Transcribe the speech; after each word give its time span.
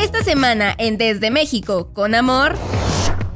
Esta 0.00 0.22
semana 0.22 0.76
en 0.78 0.96
Desde 0.96 1.32
México, 1.32 1.92
con 1.92 2.14
amor, 2.14 2.56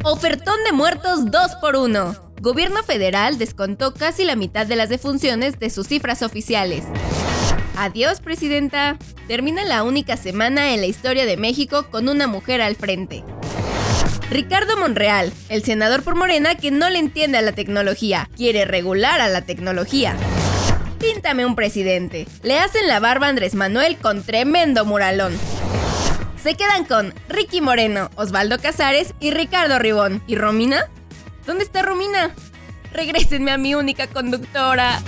ofertón 0.05 0.55
de 0.65 0.71
muertos 0.71 1.27
2x1. 1.27 2.17
Gobierno 2.41 2.85
federal 2.85 3.37
descontó 3.37 3.93
casi 3.95 4.25
la 4.25 4.37
mitad 4.37 4.65
de 4.65 4.77
las 4.77 4.89
defunciones 4.89 5.59
de 5.59 5.71
sus 5.71 5.89
cifras 5.89 6.23
oficiales. 6.23 6.85
Adiós, 7.77 8.21
presidenta. 8.21 8.97
Termina 9.27 9.65
la 9.65 9.83
única 9.83 10.17
semana 10.17 10.73
en 10.73 10.81
la 10.81 10.87
historia 10.87 11.27
de 11.27 11.37
México 11.37 11.89
con 11.91 12.09
una 12.09 12.29
mujer 12.29 12.63
al 12.63 12.77
frente. 12.77 13.25
Ricardo 14.31 14.77
Monreal, 14.77 15.33
el 15.49 15.65
senador 15.65 16.05
por 16.05 16.15
Morena 16.15 16.55
que 16.55 16.71
no 16.71 16.89
le 16.91 17.01
entiende 17.01 17.39
a 17.39 17.43
la 17.43 17.53
tecnología, 17.53 18.31
quiere 18.37 18.65
regular 18.67 19.21
a 19.21 19.29
la 19.29 19.43
tecnología. 19.43 20.17
Píntame 21.01 21.45
un 21.45 21.57
presidente. 21.57 22.29
Le 22.45 22.61
hacen 22.61 22.87
la 22.87 23.01
barba 23.01 23.27
a 23.27 23.31
Andrés 23.31 23.57
Manuel 23.57 23.97
con 23.97 24.23
tremendo 24.23 24.85
muralón. 24.85 25.37
Se 26.43 26.57
quedan 26.57 26.85
con 26.87 27.15
Ricky 27.29 27.61
Moreno, 27.61 28.11
Osvaldo 28.17 28.59
Casares 28.59 29.15
y 29.21 29.31
Ricardo 29.31 29.79
Ribón. 29.79 30.25
¿Y 30.27 30.35
Romina? 30.35 30.91
¿Dónde 31.47 31.63
está 31.63 31.83
Romina? 31.83 32.35
Regrésenme 32.93 33.53
a 33.53 33.59
mi 33.59 33.77
única 33.77 34.09
conductora. 34.09 34.99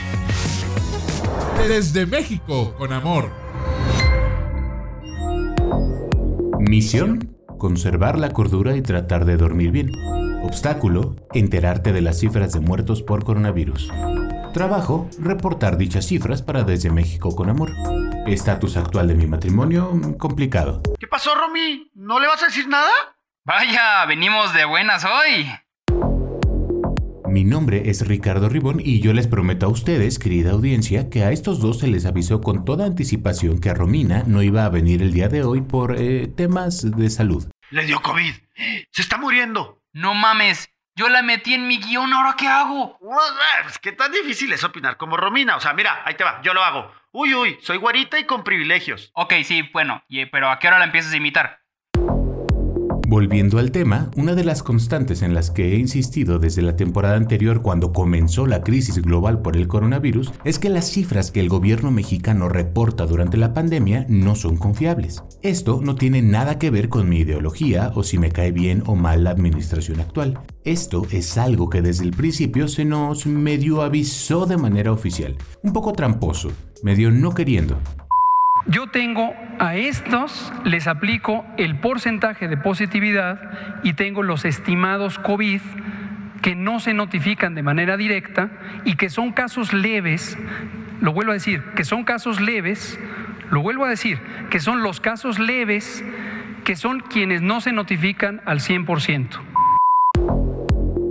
Desde 1.67 2.07
México 2.07 2.77
con 2.79 2.93
amor. 2.93 3.33
Misión: 6.61 7.37
conservar 7.59 8.17
la 8.17 8.31
cordura 8.31 8.77
y 8.77 8.83
tratar 8.83 9.25
de 9.25 9.37
dormir 9.37 9.73
bien. 9.73 9.91
Obstáculo: 10.45 11.17
enterarte 11.33 11.93
de 11.93 12.01
las 12.01 12.21
cifras 12.21 12.53
de 12.53 12.61
muertos 12.61 13.03
por 13.03 13.25
coronavirus. 13.25 13.91
Trabajo: 14.53 15.11
reportar 15.19 15.79
dichas 15.79 16.07
cifras 16.07 16.43
para 16.43 16.63
Desde 16.63 16.91
México 16.91 17.35
con 17.35 17.51
amor. 17.51 17.73
Estatus 18.27 18.77
actual 18.77 19.09
de 19.09 19.15
mi 19.15 19.27
matrimonio: 19.27 19.91
complicado. 20.19 20.83
¿Qué 20.99 21.07
pasó, 21.07 21.35
Romy? 21.35 21.91
¿No 21.95 22.19
le 22.21 22.27
vas 22.27 22.43
a 22.43 22.47
decir 22.47 22.69
nada? 22.69 22.91
Vaya, 23.45 24.05
venimos 24.07 24.55
de 24.55 24.65
buenas 24.65 25.05
hoy. 25.05 25.51
Mi 27.29 27.45
nombre 27.45 27.91
es 27.91 28.07
Ricardo 28.07 28.49
Ribón 28.49 28.81
y 28.81 29.01
yo 29.01 29.13
les 29.13 29.27
prometo 29.27 29.67
a 29.67 29.69
ustedes, 29.69 30.19
querida 30.19 30.53
audiencia, 30.53 31.11
que 31.11 31.25
a 31.25 31.33
estos 31.33 31.61
dos 31.61 31.81
se 31.81 31.89
les 31.89 32.07
avisó 32.07 32.41
con 32.41 32.65
toda 32.65 32.87
anticipación 32.87 33.61
que 33.61 33.71
a 33.71 33.75
Romina 33.75 34.23
no 34.27 34.41
iba 34.41 34.65
a 34.65 34.69
venir 34.69 35.03
el 35.03 35.13
día 35.13 35.29
de 35.29 35.43
hoy 35.43 35.61
por 35.61 35.97
eh, 35.97 36.29
temas 36.29 36.97
de 36.97 37.11
salud. 37.11 37.45
Le 37.71 37.85
dio 37.85 38.01
COVID. 38.01 38.35
Se 38.93 39.03
está 39.03 39.19
muriendo. 39.19 39.83
No 39.93 40.15
mames, 40.15 40.71
yo 40.97 41.09
la 41.09 41.23
metí 41.23 41.55
en 41.55 41.67
mi 41.67 41.79
guion, 41.79 42.13
¿ahora 42.13 42.37
qué 42.39 42.47
hago? 42.47 42.97
Pues, 43.01 43.79
¿Qué 43.81 43.93
tan 43.93 44.13
difícil 44.13 44.53
es 44.53 44.63
opinar 44.63 44.97
como 44.97 45.17
Romina? 45.17 45.57
O 45.57 45.61
sea, 45.61 45.73
mira, 45.73 46.03
ahí 46.05 46.15
te 46.15 46.23
va, 46.23 46.41
yo 46.43 46.55
lo 46.55 46.63
hago. 46.63 46.93
Uy, 47.15 47.35
uy, 47.35 47.57
soy 47.63 47.79
guarita 47.79 48.19
y 48.19 48.27
con 48.27 48.45
privilegios. 48.45 49.11
Ok, 49.15 49.33
sí, 49.45 49.63
bueno, 49.73 50.05
y- 50.07 50.27
pero 50.27 50.51
¿a 50.51 50.59
qué 50.59 50.69
hora 50.69 50.79
la 50.79 50.85
empiezas 50.85 51.15
a 51.15 51.17
imitar? 51.17 51.64
Volviendo 53.07 53.59
al 53.59 53.71
tema, 53.71 54.11
una 54.17 54.35
de 54.35 54.45
las 54.45 54.63
constantes 54.63 55.21
en 55.21 55.35
las 55.35 55.51
que 55.51 55.75
he 55.75 55.79
insistido 55.79 56.39
desde 56.39 56.63
la 56.63 56.75
temporada 56.75 57.17
anterior 57.17 57.61
cuando 57.61 57.93
comenzó 57.93 58.47
la 58.47 58.63
crisis 58.63 59.01
global 59.03 59.43
por 59.43 59.59
el 59.59 59.69
coronavirus 59.69 60.33
es 60.43 60.59
que 60.59 60.71
las 60.71 60.87
cifras 60.87 61.31
que 61.31 61.41
el 61.41 61.51
gobierno 61.51 61.91
mexicano 61.91 62.49
reporta 62.49 63.05
durante 63.05 63.37
la 63.37 63.53
pandemia 63.53 64.07
no 64.09 64.35
son 64.35 64.57
confiables. 64.57 65.23
Esto 65.43 65.81
no 65.83 65.97
tiene 65.97 66.23
nada 66.23 66.59
que 66.59 66.71
ver 66.71 66.89
con 66.89 67.09
mi 67.09 67.19
ideología 67.19 67.93
o 67.95 68.03
si 68.03 68.17
me 68.19 68.31
cae 68.31 68.53
bien 68.53 68.83
o 68.87 68.97
mal 68.97 69.25
la 69.25 69.31
administración 69.31 70.01
actual. 70.01 70.41
Esto 70.65 71.07
es 71.11 71.37
algo 71.37 71.69
que 71.69 71.83
desde 71.83 72.05
el 72.05 72.13
principio 72.13 72.69
se 72.69 72.87
nos 72.87 73.27
medio 73.27 73.83
avisó 73.83 74.47
de 74.47 74.57
manera 74.57 74.93
oficial. 74.93 75.37
Un 75.63 75.75
poco 75.75 75.93
tramposo, 75.93 76.51
medio 76.83 77.11
no 77.11 77.35
queriendo. 77.35 77.79
Yo 78.67 78.87
tengo 78.87 79.35
a 79.59 79.77
estos, 79.77 80.51
les 80.65 80.87
aplico 80.87 81.45
el 81.59 81.79
porcentaje 81.79 82.49
de 82.49 82.57
positividad 82.57 83.39
y 83.83 83.93
tengo 83.93 84.23
los 84.23 84.47
estimados 84.47 85.19
COVID 85.19 85.61
que 86.41 86.55
no 86.55 86.81
se 86.81 86.95
notifican 86.95 87.55
de 87.55 87.63
manera 87.63 87.99
directa 87.99 88.51
y 88.87 88.97
que 88.97 89.11
son 89.11 89.33
casos 89.33 89.75
leves, 89.75 90.39
lo 91.03 91.13
vuelvo 91.13 91.33
a 91.33 91.35
decir, 91.35 91.63
que 91.77 91.85
son 91.85 92.05
casos 92.05 92.41
leves, 92.41 92.99
lo 93.51 93.61
vuelvo 93.61 93.85
a 93.85 93.91
decir, 93.91 94.19
que 94.51 94.61
son 94.61 94.83
los 94.83 94.99
casos 94.99 95.39
leves, 95.39 96.03
que 96.65 96.75
son 96.75 97.01
quienes 97.01 97.43
no 97.43 97.61
se 97.61 97.73
notifican 97.73 98.41
al 98.47 98.61
100%. 98.61 99.41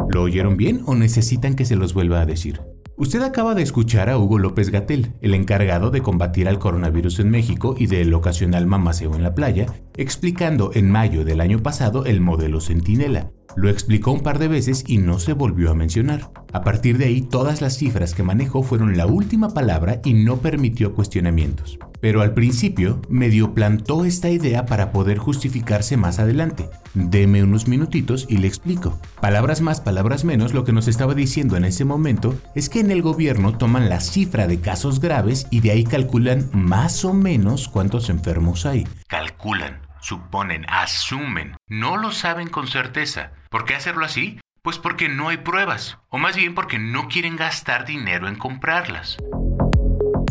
¿Lo 0.10 0.24
oyeron 0.24 0.58
bien 0.58 0.82
o 0.86 0.96
necesitan 0.96 1.56
que 1.56 1.66
se 1.66 1.76
los 1.76 1.94
vuelva 1.94 2.22
a 2.22 2.26
decir? 2.26 2.62
Usted 3.04 3.22
acaba 3.22 3.54
de 3.54 3.64
escuchar 3.64 4.10
a 4.10 4.18
Hugo 4.18 4.40
López 4.40 4.70
Gatel, 4.70 5.12
el 5.20 5.34
encargado 5.34 5.92
de 5.92 6.02
combatir 6.02 6.48
al 6.48 6.58
coronavirus 6.58 7.20
en 7.20 7.32
México 7.32 7.76
y 7.78 7.88
del 7.88 8.14
ocasional 8.14 8.66
mamaceo 8.66 9.14
en 9.14 9.24
la 9.24 9.36
playa, 9.36 9.66
explicando 9.98 10.72
en 10.74 10.90
mayo 10.90 11.26
del 11.26 11.42
año 11.42 11.62
pasado 11.62 12.06
el 12.06 12.22
modelo 12.22 12.62
Centinela. 12.62 13.30
Lo 13.56 13.70
explicó 13.70 14.12
un 14.12 14.22
par 14.22 14.40
de 14.40 14.48
veces 14.48 14.84
y 14.88 14.98
no 14.98 15.20
se 15.20 15.34
volvió 15.34 15.72
a 15.72 15.76
mencionar. 15.76 16.32
A 16.52 16.62
partir 16.62 16.98
de 16.98 17.06
ahí, 17.06 17.22
todas 17.22 17.62
las 17.62 17.78
cifras 17.78 18.14
que 18.14 18.24
manejó 18.24 18.64
fueron 18.64 18.98
la 18.98 19.06
última 19.06 19.54
palabra 19.54 20.02
y 20.04 20.14
no 20.14 20.38
permitió 20.38 20.94
cuestionamientos. 20.94 21.80
Pero 22.00 22.22
al 22.22 22.34
principio, 22.34 23.02
medio 23.08 23.54
plantó 23.54 24.04
esta 24.04 24.30
idea 24.30 24.66
para 24.66 24.92
poder 24.92 25.18
justificarse 25.18 25.96
más 25.96 26.20
adelante. 26.20 26.70
Deme 26.94 27.44
unos 27.44 27.68
minutitos 27.68 28.26
y 28.28 28.38
le 28.38 28.48
explico. 28.48 29.00
Palabras 29.22 29.62
más, 29.62 29.80
palabras 29.80 30.26
menos, 30.26 30.54
lo 30.54 30.66
que 30.66 30.74
nos 30.74 30.88
estaba 30.88 31.14
diciendo 31.14 31.56
en 31.56 31.64
ese 31.64 31.86
momento 31.86 32.36
es 32.56 32.70
que 32.70 32.82
en 32.82 32.92
el 32.92 33.02
gobierno 33.02 33.58
toman 33.58 33.88
la 33.88 34.02
cifra 34.02 34.48
de 34.48 34.60
casos 34.60 35.00
graves 35.00 35.48
y 35.50 35.62
de 35.62 35.72
ahí 35.72 35.86
calculan 35.86 36.50
más 36.52 37.06
o 37.06 37.14
menos 37.14 37.70
cuántos 37.70 38.10
enfermos 38.10 38.66
hay. 38.66 38.86
Calculan, 39.08 39.80
suponen, 40.04 40.66
asumen. 40.68 41.56
No 41.68 41.98
lo 41.98 42.12
saben 42.12 42.50
con 42.50 42.68
certeza. 42.68 43.32
¿Por 43.50 43.66
qué 43.66 43.74
hacerlo 43.74 44.06
así? 44.06 44.40
Pues 44.62 44.78
porque 44.78 45.10
no 45.10 45.30
hay 45.30 45.38
pruebas, 45.38 45.98
o 46.10 46.18
más 46.18 46.36
bien 46.36 46.54
porque 46.54 46.78
no 46.78 47.08
quieren 47.08 47.36
gastar 47.36 47.86
dinero 47.86 48.28
en 48.28 48.36
comprarlas. 48.36 49.18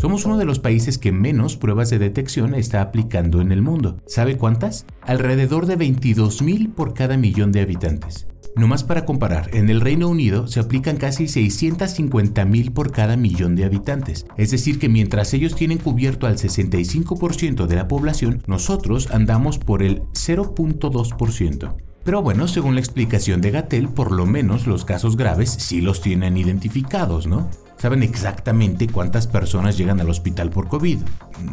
Somos 0.01 0.25
uno 0.25 0.37
de 0.37 0.45
los 0.45 0.59
países 0.59 0.97
que 0.97 1.11
menos 1.11 1.55
pruebas 1.55 1.89
de 1.89 1.97
detección 1.97 2.55
está 2.55 2.81
aplicando 2.81 3.41
en 3.41 3.51
el 3.51 3.61
mundo. 3.61 4.01
¿Sabe 4.05 4.37
cuántas? 4.37 4.85
Alrededor 5.01 5.65
de 5.65 5.77
22.000 5.77 6.73
por 6.73 6.93
cada 6.93 7.17
millón 7.17 7.51
de 7.51 7.61
habitantes. 7.61 8.27
No 8.55 8.67
más 8.67 8.83
para 8.83 9.05
comparar, 9.05 9.49
en 9.53 9.69
el 9.69 9.81
Reino 9.81 10.07
Unido 10.07 10.45
se 10.47 10.59
aplican 10.59 10.97
casi 10.97 11.25
650.000 11.25 12.71
por 12.71 12.91
cada 12.91 13.17
millón 13.17 13.55
de 13.55 13.65
habitantes. 13.65 14.27
Es 14.37 14.51
decir, 14.51 14.77
que 14.77 14.89
mientras 14.89 15.33
ellos 15.33 15.55
tienen 15.55 15.79
cubierto 15.79 16.27
al 16.27 16.37
65% 16.37 17.65
de 17.65 17.75
la 17.75 17.87
población, 17.87 18.43
nosotros 18.45 19.09
andamos 19.11 19.57
por 19.57 19.81
el 19.81 20.03
0.2%. 20.13 21.75
Pero 22.03 22.21
bueno, 22.21 22.47
según 22.47 22.75
la 22.75 22.81
explicación 22.81 23.41
de 23.41 23.51
Gatel, 23.51 23.89
por 23.89 24.11
lo 24.11 24.25
menos 24.25 24.67
los 24.67 24.85
casos 24.85 25.17
graves 25.17 25.49
sí 25.49 25.81
los 25.81 26.01
tienen 26.01 26.37
identificados, 26.37 27.25
¿no? 27.25 27.49
¿Saben 27.77 28.03
exactamente 28.03 28.87
cuántas 28.87 29.25
personas 29.25 29.77
llegan 29.77 29.99
al 29.99 30.09
hospital 30.09 30.51
por 30.51 30.67
COVID? 30.67 30.99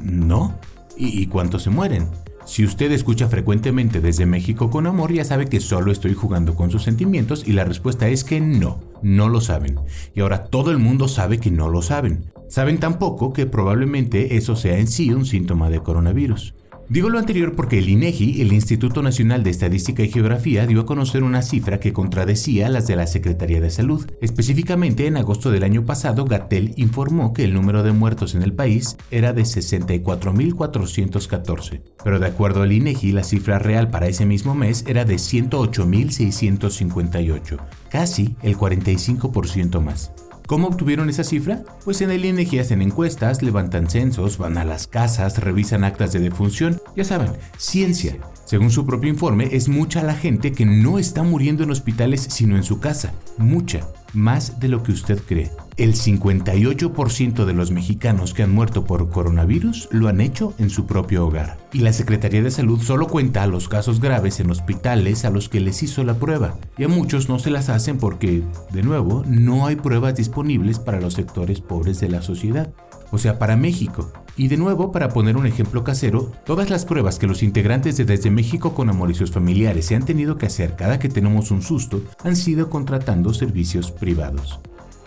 ¿No? 0.02 0.58
¿Y, 0.98 1.22
y 1.22 1.26
cuántos 1.26 1.62
se 1.62 1.70
mueren? 1.70 2.08
Si 2.50 2.64
usted 2.64 2.90
escucha 2.90 3.28
frecuentemente 3.28 4.00
desde 4.00 4.26
México 4.26 4.70
con 4.70 4.88
amor, 4.88 5.12
ya 5.12 5.24
sabe 5.24 5.46
que 5.46 5.60
solo 5.60 5.92
estoy 5.92 6.14
jugando 6.14 6.56
con 6.56 6.72
sus 6.72 6.82
sentimientos 6.82 7.46
y 7.46 7.52
la 7.52 7.62
respuesta 7.62 8.08
es 8.08 8.24
que 8.24 8.40
no, 8.40 8.80
no 9.02 9.28
lo 9.28 9.40
saben. 9.40 9.78
Y 10.16 10.20
ahora 10.20 10.46
todo 10.46 10.72
el 10.72 10.78
mundo 10.78 11.06
sabe 11.06 11.38
que 11.38 11.52
no 11.52 11.68
lo 11.68 11.80
saben. 11.80 12.24
Saben 12.48 12.80
tampoco 12.80 13.32
que 13.32 13.46
probablemente 13.46 14.36
eso 14.36 14.56
sea 14.56 14.80
en 14.80 14.88
sí 14.88 15.12
un 15.12 15.26
síntoma 15.26 15.70
de 15.70 15.78
coronavirus. 15.78 16.56
Digo 16.90 17.08
lo 17.08 17.18
anterior 17.20 17.54
porque 17.54 17.78
el 17.78 17.88
INEGI, 17.88 18.42
el 18.42 18.52
Instituto 18.52 19.00
Nacional 19.00 19.44
de 19.44 19.50
Estadística 19.50 20.02
y 20.02 20.10
Geografía, 20.10 20.66
dio 20.66 20.80
a 20.80 20.86
conocer 20.86 21.22
una 21.22 21.40
cifra 21.40 21.78
que 21.78 21.92
contradecía 21.92 22.68
las 22.68 22.88
de 22.88 22.96
la 22.96 23.06
Secretaría 23.06 23.60
de 23.60 23.70
Salud. 23.70 24.10
Específicamente, 24.20 25.06
en 25.06 25.16
agosto 25.16 25.52
del 25.52 25.62
año 25.62 25.86
pasado, 25.86 26.24
Gatel 26.24 26.72
informó 26.74 27.32
que 27.32 27.44
el 27.44 27.54
número 27.54 27.84
de 27.84 27.92
muertos 27.92 28.34
en 28.34 28.42
el 28.42 28.54
país 28.54 28.96
era 29.12 29.32
de 29.32 29.42
64.414. 29.42 31.80
Pero 32.02 32.18
de 32.18 32.26
acuerdo 32.26 32.62
al 32.62 32.72
INEGI, 32.72 33.12
la 33.12 33.22
cifra 33.22 33.60
real 33.60 33.90
para 33.90 34.08
ese 34.08 34.26
mismo 34.26 34.56
mes 34.56 34.84
era 34.88 35.04
de 35.04 35.14
108.658, 35.14 37.56
casi 37.88 38.34
el 38.42 38.56
45% 38.56 39.80
más. 39.80 40.10
¿Cómo 40.50 40.66
obtuvieron 40.66 41.08
esa 41.08 41.22
cifra? 41.22 41.62
Pues 41.84 42.00
en 42.00 42.10
el 42.10 42.24
INEGI 42.24 42.58
hacen 42.58 42.82
encuestas, 42.82 43.40
levantan 43.40 43.88
censos, 43.88 44.36
van 44.36 44.58
a 44.58 44.64
las 44.64 44.88
casas, 44.88 45.38
revisan 45.38 45.84
actas 45.84 46.12
de 46.12 46.18
defunción, 46.18 46.82
ya 46.96 47.04
saben, 47.04 47.30
ciencia. 47.56 48.16
Según 48.46 48.72
su 48.72 48.84
propio 48.84 49.10
informe, 49.10 49.50
es 49.52 49.68
mucha 49.68 50.02
la 50.02 50.16
gente 50.16 50.50
que 50.50 50.66
no 50.66 50.98
está 50.98 51.22
muriendo 51.22 51.62
en 51.62 51.70
hospitales 51.70 52.26
sino 52.30 52.56
en 52.56 52.64
su 52.64 52.80
casa. 52.80 53.12
Mucha, 53.38 53.86
más 54.12 54.60
de 54.60 54.68
lo 54.68 54.82
que 54.82 54.92
usted 54.92 55.20
cree. 55.26 55.50
El 55.76 55.94
58% 55.94 57.44
de 57.44 57.52
los 57.54 57.70
mexicanos 57.70 58.34
que 58.34 58.42
han 58.42 58.52
muerto 58.52 58.84
por 58.84 59.08
coronavirus 59.10 59.88
lo 59.90 60.08
han 60.08 60.20
hecho 60.20 60.52
en 60.58 60.68
su 60.68 60.86
propio 60.86 61.26
hogar. 61.26 61.58
Y 61.72 61.78
la 61.78 61.92
Secretaría 61.92 62.42
de 62.42 62.50
Salud 62.50 62.80
solo 62.80 63.06
cuenta 63.06 63.46
los 63.46 63.68
casos 63.68 64.00
graves 64.00 64.40
en 64.40 64.50
hospitales 64.50 65.24
a 65.24 65.30
los 65.30 65.48
que 65.48 65.60
les 65.60 65.82
hizo 65.82 66.04
la 66.04 66.14
prueba. 66.14 66.58
Y 66.76 66.84
a 66.84 66.88
muchos 66.88 67.28
no 67.28 67.38
se 67.38 67.50
las 67.50 67.68
hacen 67.68 67.98
porque, 67.98 68.42
de 68.72 68.82
nuevo, 68.82 69.24
no 69.26 69.66
hay 69.66 69.76
pruebas 69.76 70.16
disponibles 70.16 70.78
para 70.78 71.00
los 71.00 71.14
sectores 71.14 71.60
pobres 71.60 72.00
de 72.00 72.08
la 72.08 72.22
sociedad. 72.22 72.72
O 73.10 73.18
sea, 73.18 73.38
para 73.38 73.56
México. 73.56 74.12
Y 74.36 74.48
de 74.48 74.56
nuevo, 74.56 74.92
para 74.92 75.10
poner 75.10 75.36
un 75.36 75.46
ejemplo 75.46 75.84
casero, 75.84 76.32
todas 76.44 76.70
las 76.70 76.84
pruebas 76.84 77.18
que 77.18 77.26
los 77.26 77.42
integrantes 77.42 77.96
de 77.96 78.04
Desde 78.04 78.30
México 78.30 78.74
con 78.74 78.88
Amor 78.88 79.10
y 79.10 79.14
sus 79.14 79.30
familiares 79.30 79.86
se 79.86 79.96
han 79.96 80.04
tenido 80.04 80.38
que 80.38 80.46
hacer 80.46 80.76
cada 80.76 80.98
que 80.98 81.08
tenemos 81.08 81.50
un 81.50 81.62
susto 81.62 82.02
han 82.24 82.36
sido 82.36 82.70
contratando 82.70 83.34
servicios 83.34 83.90
privados. 83.90 84.60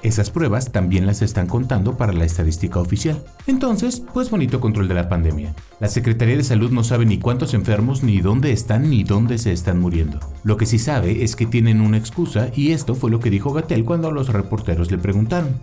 Esas 0.04 0.30
pruebas 0.30 0.74
también 0.74 1.06
las 1.06 1.22
están 1.22 1.48
contando 1.48 1.96
para 1.96 2.12
la 2.12 2.26
estadística 2.26 2.78
oficial. 2.78 3.24
Entonces, 3.48 4.04
pues 4.14 4.30
bonito 4.30 4.60
control 4.60 4.90
de 4.90 4.96
la 4.96 5.08
pandemia. 5.08 5.56
La 5.80 5.88
Secretaría 5.88 6.36
de 6.36 6.44
Salud 6.44 6.72
no 6.72 6.84
sabe 6.84 7.06
ni 7.06 7.20
cuántos 7.20 7.54
enfermos, 7.54 8.04
ni 8.04 8.20
dónde 8.20 8.52
están, 8.52 8.90
ni 8.90 9.06
dónde 9.06 9.38
se 9.38 9.54
están 9.54 9.80
muriendo. 9.80 10.20
Lo 10.44 10.58
que 10.58 10.66
sí 10.66 10.78
sabe 10.78 11.24
es 11.24 11.38
que 11.38 11.46
tienen 11.46 11.80
una 11.80 11.98
excusa 11.98 12.50
y 12.54 12.74
esto 12.74 12.96
fue 12.96 13.12
lo 13.12 13.22
que 13.22 13.30
dijo 13.30 13.54
Gatel 13.54 13.86
cuando 13.86 14.12
los 14.12 14.28
reporteros 14.28 14.92
le 14.92 14.98
preguntaron. 14.98 15.62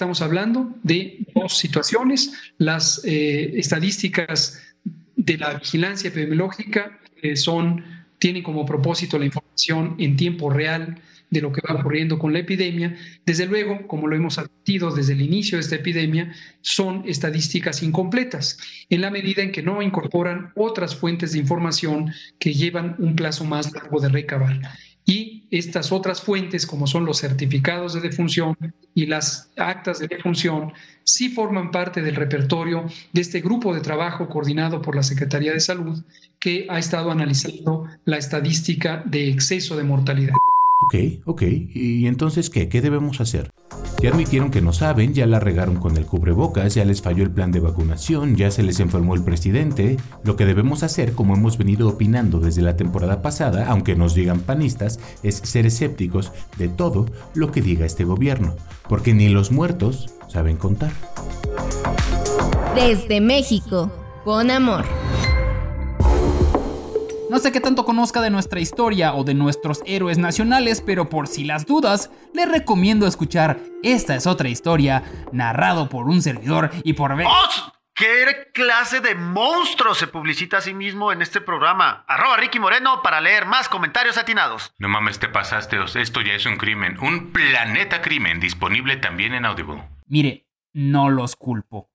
Estamos 0.00 0.22
hablando 0.22 0.74
de 0.82 1.26
dos 1.34 1.58
situaciones. 1.58 2.32
Las 2.56 3.02
eh, 3.04 3.52
estadísticas 3.56 4.58
de 5.14 5.36
la 5.36 5.52
vigilancia 5.58 6.08
epidemiológica 6.08 6.98
son, 7.34 7.84
tienen 8.18 8.42
como 8.42 8.64
propósito 8.64 9.18
la 9.18 9.26
información 9.26 9.96
en 9.98 10.16
tiempo 10.16 10.48
real 10.48 10.98
de 11.28 11.42
lo 11.42 11.52
que 11.52 11.60
va 11.60 11.78
ocurriendo 11.78 12.18
con 12.18 12.32
la 12.32 12.38
epidemia. 12.38 12.96
Desde 13.26 13.44
luego, 13.44 13.86
como 13.86 14.06
lo 14.06 14.16
hemos 14.16 14.38
advertido 14.38 14.90
desde 14.90 15.12
el 15.12 15.20
inicio 15.20 15.58
de 15.58 15.64
esta 15.64 15.76
epidemia, 15.76 16.32
son 16.62 17.04
estadísticas 17.06 17.82
incompletas, 17.82 18.56
en 18.88 19.02
la 19.02 19.10
medida 19.10 19.42
en 19.42 19.52
que 19.52 19.62
no 19.62 19.82
incorporan 19.82 20.50
otras 20.56 20.96
fuentes 20.96 21.32
de 21.32 21.40
información 21.40 22.10
que 22.38 22.54
llevan 22.54 22.96
un 23.00 23.16
plazo 23.16 23.44
más 23.44 23.70
largo 23.74 24.00
de 24.00 24.08
recabar. 24.08 24.60
Y 25.10 25.42
estas 25.50 25.90
otras 25.90 26.22
fuentes, 26.22 26.64
como 26.68 26.86
son 26.86 27.04
los 27.04 27.18
certificados 27.18 27.94
de 27.94 28.00
defunción 28.00 28.56
y 28.94 29.06
las 29.06 29.50
actas 29.56 29.98
de 29.98 30.06
defunción, 30.06 30.72
sí 31.02 31.30
forman 31.30 31.72
parte 31.72 32.00
del 32.00 32.14
repertorio 32.14 32.84
de 33.12 33.20
este 33.20 33.40
grupo 33.40 33.74
de 33.74 33.80
trabajo 33.80 34.28
coordinado 34.28 34.80
por 34.80 34.94
la 34.94 35.02
Secretaría 35.02 35.52
de 35.52 35.58
Salud 35.58 36.00
que 36.38 36.68
ha 36.70 36.78
estado 36.78 37.10
analizando 37.10 37.88
la 38.04 38.18
estadística 38.18 39.02
de 39.04 39.28
exceso 39.28 39.76
de 39.76 39.82
mortalidad. 39.82 40.34
Ok, 40.82 40.94
ok. 41.26 41.42
¿Y 41.74 42.06
entonces 42.06 42.48
qué? 42.48 42.68
¿Qué 42.68 42.80
debemos 42.80 43.20
hacer? 43.20 43.50
Ya 44.00 44.08
admitieron 44.08 44.50
que 44.50 44.62
no 44.62 44.72
saben, 44.72 45.12
ya 45.12 45.26
la 45.26 45.40
regaron 45.40 45.76
con 45.76 45.98
el 45.98 46.06
cubrebocas, 46.06 46.74
ya 46.74 46.86
les 46.86 47.02
falló 47.02 47.22
el 47.22 47.30
plan 47.30 47.52
de 47.52 47.60
vacunación, 47.60 48.34
ya 48.34 48.50
se 48.50 48.62
les 48.62 48.80
enfermó 48.80 49.14
el 49.14 49.22
presidente. 49.22 49.98
Lo 50.24 50.36
que 50.36 50.46
debemos 50.46 50.82
hacer, 50.82 51.12
como 51.12 51.34
hemos 51.34 51.58
venido 51.58 51.86
opinando 51.86 52.40
desde 52.40 52.62
la 52.62 52.76
temporada 52.76 53.20
pasada, 53.20 53.66
aunque 53.68 53.96
nos 53.96 54.14
digan 54.14 54.40
panistas, 54.40 55.00
es 55.22 55.36
ser 55.36 55.66
escépticos 55.66 56.32
de 56.56 56.68
todo 56.68 57.06
lo 57.34 57.52
que 57.52 57.60
diga 57.60 57.84
este 57.84 58.04
gobierno, 58.04 58.56
porque 58.88 59.12
ni 59.12 59.28
los 59.28 59.52
muertos 59.52 60.14
saben 60.28 60.56
contar. 60.56 60.92
Desde 62.74 63.20
México, 63.20 63.92
con 64.24 64.50
amor. 64.50 64.86
No 67.30 67.38
sé 67.38 67.52
qué 67.52 67.60
tanto 67.60 67.84
conozca 67.84 68.20
de 68.20 68.30
nuestra 68.30 68.58
historia 68.58 69.14
o 69.14 69.22
de 69.22 69.34
nuestros 69.34 69.84
héroes 69.86 70.18
nacionales, 70.18 70.82
pero 70.84 71.08
por 71.08 71.28
si 71.28 71.44
las 71.44 71.64
dudas, 71.64 72.10
les 72.34 72.50
recomiendo 72.50 73.06
escuchar 73.06 73.60
Esta 73.84 74.16
es 74.16 74.26
otra 74.26 74.48
historia, 74.48 75.04
narrado 75.30 75.88
por 75.88 76.08
un 76.08 76.22
servidor 76.22 76.72
y 76.82 76.94
por 76.94 77.14
ver... 77.14 77.28
¡Oh! 77.28 77.72
¿Qué 77.94 78.50
clase 78.52 79.00
de 79.00 79.14
monstruo 79.14 79.94
se 79.94 80.08
publicita 80.08 80.56
a 80.58 80.60
sí 80.60 80.74
mismo 80.74 81.12
en 81.12 81.22
este 81.22 81.40
programa? 81.40 82.04
Arroba 82.08 82.36
Ricky 82.36 82.58
Moreno 82.58 83.00
para 83.00 83.20
leer 83.20 83.46
más 83.46 83.68
comentarios 83.68 84.18
atinados. 84.18 84.74
No 84.78 84.88
mames, 84.88 85.20
te 85.20 85.28
pasaste, 85.28 85.76
esto 85.94 86.22
ya 86.22 86.32
es 86.32 86.46
un 86.46 86.56
crimen, 86.56 86.98
un 87.00 87.30
planeta 87.30 88.02
crimen, 88.02 88.40
disponible 88.40 88.96
también 88.96 89.34
en 89.34 89.44
Audible. 89.44 89.84
Mire, 90.06 90.48
no 90.72 91.10
los 91.10 91.36
culpo. 91.36 91.89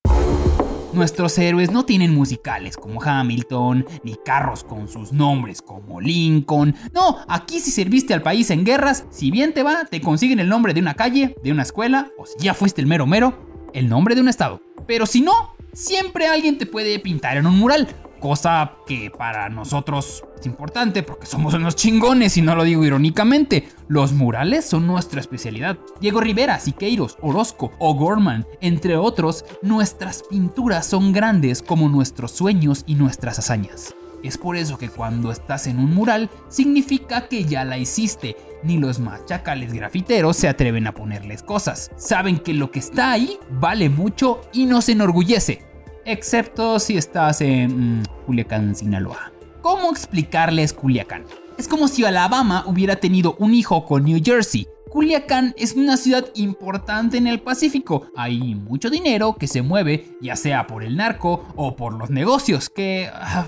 Nuestros 0.96 1.38
héroes 1.38 1.72
no 1.72 1.84
tienen 1.84 2.16
musicales 2.16 2.78
como 2.78 3.04
Hamilton, 3.04 3.86
ni 4.04 4.16
carros 4.16 4.64
con 4.64 4.88
sus 4.88 5.12
nombres 5.12 5.62
como 5.62 6.00
Lincoln. 6.00 6.74
No, 6.94 7.18
aquí 7.28 7.60
si 7.60 7.70
serviste 7.70 8.14
al 8.14 8.22
país 8.22 8.50
en 8.50 8.64
guerras, 8.64 9.04
si 9.12 9.30
bien 9.30 9.54
te 9.54 9.62
va, 9.62 9.84
te 9.84 10.00
consiguen 10.00 10.40
el 10.40 10.48
nombre 10.48 10.74
de 10.74 10.80
una 10.80 10.94
calle, 10.94 11.36
de 11.44 11.52
una 11.52 11.64
escuela, 11.64 12.12
o 12.18 12.26
si 12.26 12.40
ya 12.40 12.54
fuiste 12.54 12.80
el 12.80 12.88
mero 12.88 13.06
mero, 13.06 13.68
el 13.74 13.90
nombre 13.90 14.16
de 14.16 14.22
un 14.22 14.30
estado. 14.30 14.62
Pero 14.88 15.06
si 15.06 15.20
no, 15.20 15.34
siempre 15.74 16.28
alguien 16.28 16.58
te 16.58 16.66
puede 16.66 16.98
pintar 17.00 17.36
en 17.36 17.46
un 17.46 17.58
mural 17.60 17.90
cosa 18.26 18.72
que 18.88 19.12
para 19.12 19.50
nosotros 19.50 20.24
es 20.40 20.48
importante 20.48 21.04
porque 21.04 21.28
somos 21.28 21.54
unos 21.54 21.76
chingones 21.76 22.38
y 22.38 22.42
no 22.42 22.56
lo 22.56 22.64
digo 22.64 22.84
irónicamente. 22.84 23.70
Los 23.88 24.14
murales 24.14 24.66
son 24.66 24.88
nuestra 24.88 25.20
especialidad. 25.20 25.78
Diego 26.02 26.22
Rivera, 26.22 26.60
Siqueiros, 26.60 27.20
Orozco, 27.22 27.72
O'Gorman, 27.78 28.48
entre 28.62 28.98
otros, 28.98 29.46
nuestras 29.62 30.24
pinturas 30.24 30.88
son 30.88 31.14
grandes 31.14 31.62
como 31.62 31.88
nuestros 31.88 32.32
sueños 32.32 32.84
y 32.88 32.96
nuestras 32.96 33.38
hazañas. 33.38 33.94
Es 34.24 34.40
por 34.40 34.56
eso 34.56 34.80
que 34.80 34.90
cuando 34.90 35.32
estás 35.32 35.68
en 35.68 35.78
un 35.78 35.94
mural 35.94 36.32
significa 36.50 37.28
que 37.28 37.46
ya 37.46 37.64
la 37.64 37.78
hiciste. 37.78 38.38
Ni 38.64 38.80
los 38.80 38.98
machacales 38.98 39.72
grafiteros 39.72 40.36
se 40.36 40.48
atreven 40.48 40.88
a 40.88 40.94
ponerles 40.94 41.44
cosas. 41.44 41.92
Saben 41.96 42.40
que 42.40 42.56
lo 42.56 42.72
que 42.72 42.80
está 42.80 43.12
ahí 43.12 43.38
vale 43.52 43.90
mucho 43.90 44.42
y 44.52 44.66
nos 44.66 44.90
enorgullece 44.90 45.75
excepto 46.06 46.80
si 46.80 46.98
estás 46.98 47.42
en 47.42 48.00
mm, 48.00 48.04
Culiacán, 48.26 48.76
Sinaloa. 48.76 49.32
¿Cómo 49.62 49.92
explicarles 49.92 50.74
Culiacán? 50.74 51.26
Es 51.58 51.68
como 51.68 51.88
si 51.88 52.06
Alabama 52.06 52.64
hubiera 52.68 52.98
tenido 52.98 53.36
un 53.40 53.54
hijo 53.54 53.86
con 53.86 54.04
New 54.06 54.22
Jersey. 54.24 54.68
Culiacán 54.90 55.54
es 55.58 55.74
una 55.74 55.98
ciudad 55.98 56.26
importante 56.36 57.18
en 57.18 57.28
el 57.28 57.42
Pacífico. 57.42 58.08
Hay 58.16 58.56
mucho 58.56 58.90
dinero 58.90 59.36
que 59.38 59.48
se 59.48 59.62
mueve, 59.62 60.18
ya 60.22 60.36
sea 60.36 60.68
por 60.68 60.84
el 60.84 60.96
narco 60.96 61.46
o 61.56 61.76
por 61.76 61.94
los 61.94 62.10
negocios, 62.10 62.70
que 62.70 63.10
ah, 63.12 63.48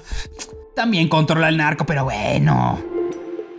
también 0.76 1.08
controla 1.08 1.50
el 1.50 1.58
narco, 1.58 1.86
pero 1.86 2.06
bueno. 2.06 2.97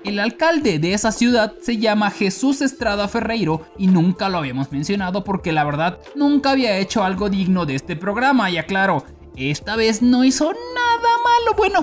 El 0.04 0.20
alcalde 0.20 0.78
de 0.78 0.94
esa 0.94 1.12
ciudad 1.12 1.54
se 1.60 1.76
llama 1.76 2.10
Jesús 2.10 2.62
Estrada 2.62 3.08
Ferreiro 3.08 3.66
y 3.76 3.88
nunca 3.88 4.28
lo 4.28 4.38
habíamos 4.38 4.70
mencionado 4.70 5.24
porque 5.24 5.52
la 5.52 5.64
verdad 5.64 5.98
nunca 6.14 6.50
había 6.50 6.78
hecho 6.78 7.02
algo 7.02 7.28
digno 7.28 7.66
de 7.66 7.74
este 7.74 7.96
programa, 7.96 8.50
y 8.50 8.58
aclaro, 8.58 9.04
esta 9.36 9.76
vez 9.76 10.00
no 10.00 10.24
hizo 10.24 10.52
nada 10.52 11.08
malo, 11.24 11.56
bueno, 11.56 11.80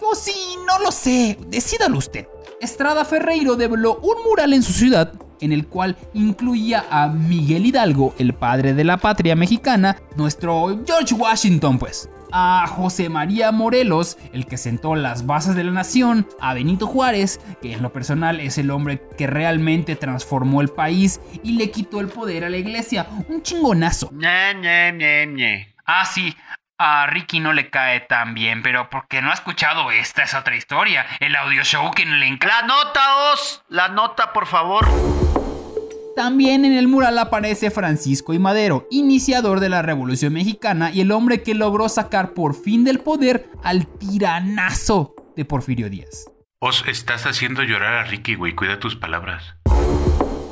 o 0.00 0.14
sí, 0.14 0.56
no 0.66 0.78
lo 0.78 0.92
sé, 0.92 1.38
decídalo 1.48 1.98
usted. 1.98 2.28
Estrada 2.60 3.04
Ferreiro 3.04 3.56
develó 3.56 3.96
un 3.96 4.22
mural 4.24 4.52
en 4.52 4.62
su 4.62 4.72
ciudad 4.72 5.12
en 5.40 5.52
el 5.52 5.66
cual 5.66 5.96
incluía 6.14 6.86
a 6.90 7.08
Miguel 7.08 7.66
Hidalgo, 7.66 8.14
el 8.18 8.32
padre 8.32 8.74
de 8.74 8.84
la 8.84 8.96
patria 8.96 9.36
mexicana, 9.36 10.00
nuestro 10.16 10.80
George 10.86 11.14
Washington, 11.14 11.78
pues 11.78 12.08
a 12.38 12.66
José 12.66 13.08
María 13.08 13.50
Morelos, 13.50 14.18
el 14.34 14.44
que 14.44 14.58
sentó 14.58 14.94
las 14.94 15.24
bases 15.24 15.54
de 15.54 15.64
la 15.64 15.72
nación, 15.72 16.28
a 16.38 16.52
Benito 16.52 16.86
Juárez, 16.86 17.40
que 17.62 17.72
en 17.72 17.82
lo 17.82 17.94
personal 17.94 18.40
es 18.40 18.58
el 18.58 18.70
hombre 18.70 19.00
que 19.16 19.26
realmente 19.26 19.96
transformó 19.96 20.60
el 20.60 20.68
país 20.68 21.18
y 21.42 21.52
le 21.52 21.70
quitó 21.70 21.98
el 21.98 22.08
poder 22.08 22.44
a 22.44 22.50
la 22.50 22.58
iglesia. 22.58 23.06
Un 23.28 23.40
chingonazo. 23.40 24.10
Ah, 25.86 26.04
sí, 26.04 26.36
a 26.76 27.06
Ricky 27.06 27.40
no 27.40 27.54
le 27.54 27.70
cae 27.70 28.00
tan 28.00 28.34
bien, 28.34 28.62
pero 28.62 28.90
porque 28.90 29.22
no 29.22 29.30
ha 29.30 29.34
escuchado 29.34 29.90
esta 29.90 30.24
es 30.24 30.34
otra 30.34 30.56
historia, 30.56 31.06
el 31.20 31.34
audio 31.36 31.64
show 31.64 31.90
que 31.92 32.04
le 32.04 32.26
encanta. 32.26 32.60
La 32.60 32.66
nota, 32.66 33.00
la 33.68 33.88
nota, 33.88 34.34
por 34.34 34.46
favor. 34.46 35.45
También 36.16 36.64
en 36.64 36.72
el 36.72 36.88
mural 36.88 37.18
aparece 37.18 37.70
Francisco 37.70 38.32
y 38.32 38.38
Madero, 38.38 38.88
iniciador 38.90 39.60
de 39.60 39.68
la 39.68 39.82
Revolución 39.82 40.32
Mexicana 40.32 40.90
y 40.90 41.02
el 41.02 41.12
hombre 41.12 41.42
que 41.42 41.54
logró 41.54 41.90
sacar 41.90 42.32
por 42.32 42.54
fin 42.54 42.84
del 42.84 43.00
poder 43.00 43.50
al 43.62 43.86
tiranazo 43.86 45.14
de 45.36 45.44
Porfirio 45.44 45.90
Díaz. 45.90 46.30
Os 46.58 46.82
estás 46.88 47.26
haciendo 47.26 47.62
llorar 47.64 47.96
a 47.96 48.04
Ricky, 48.04 48.34
güey, 48.34 48.54
cuida 48.54 48.80
tus 48.80 48.96
palabras. 48.96 49.56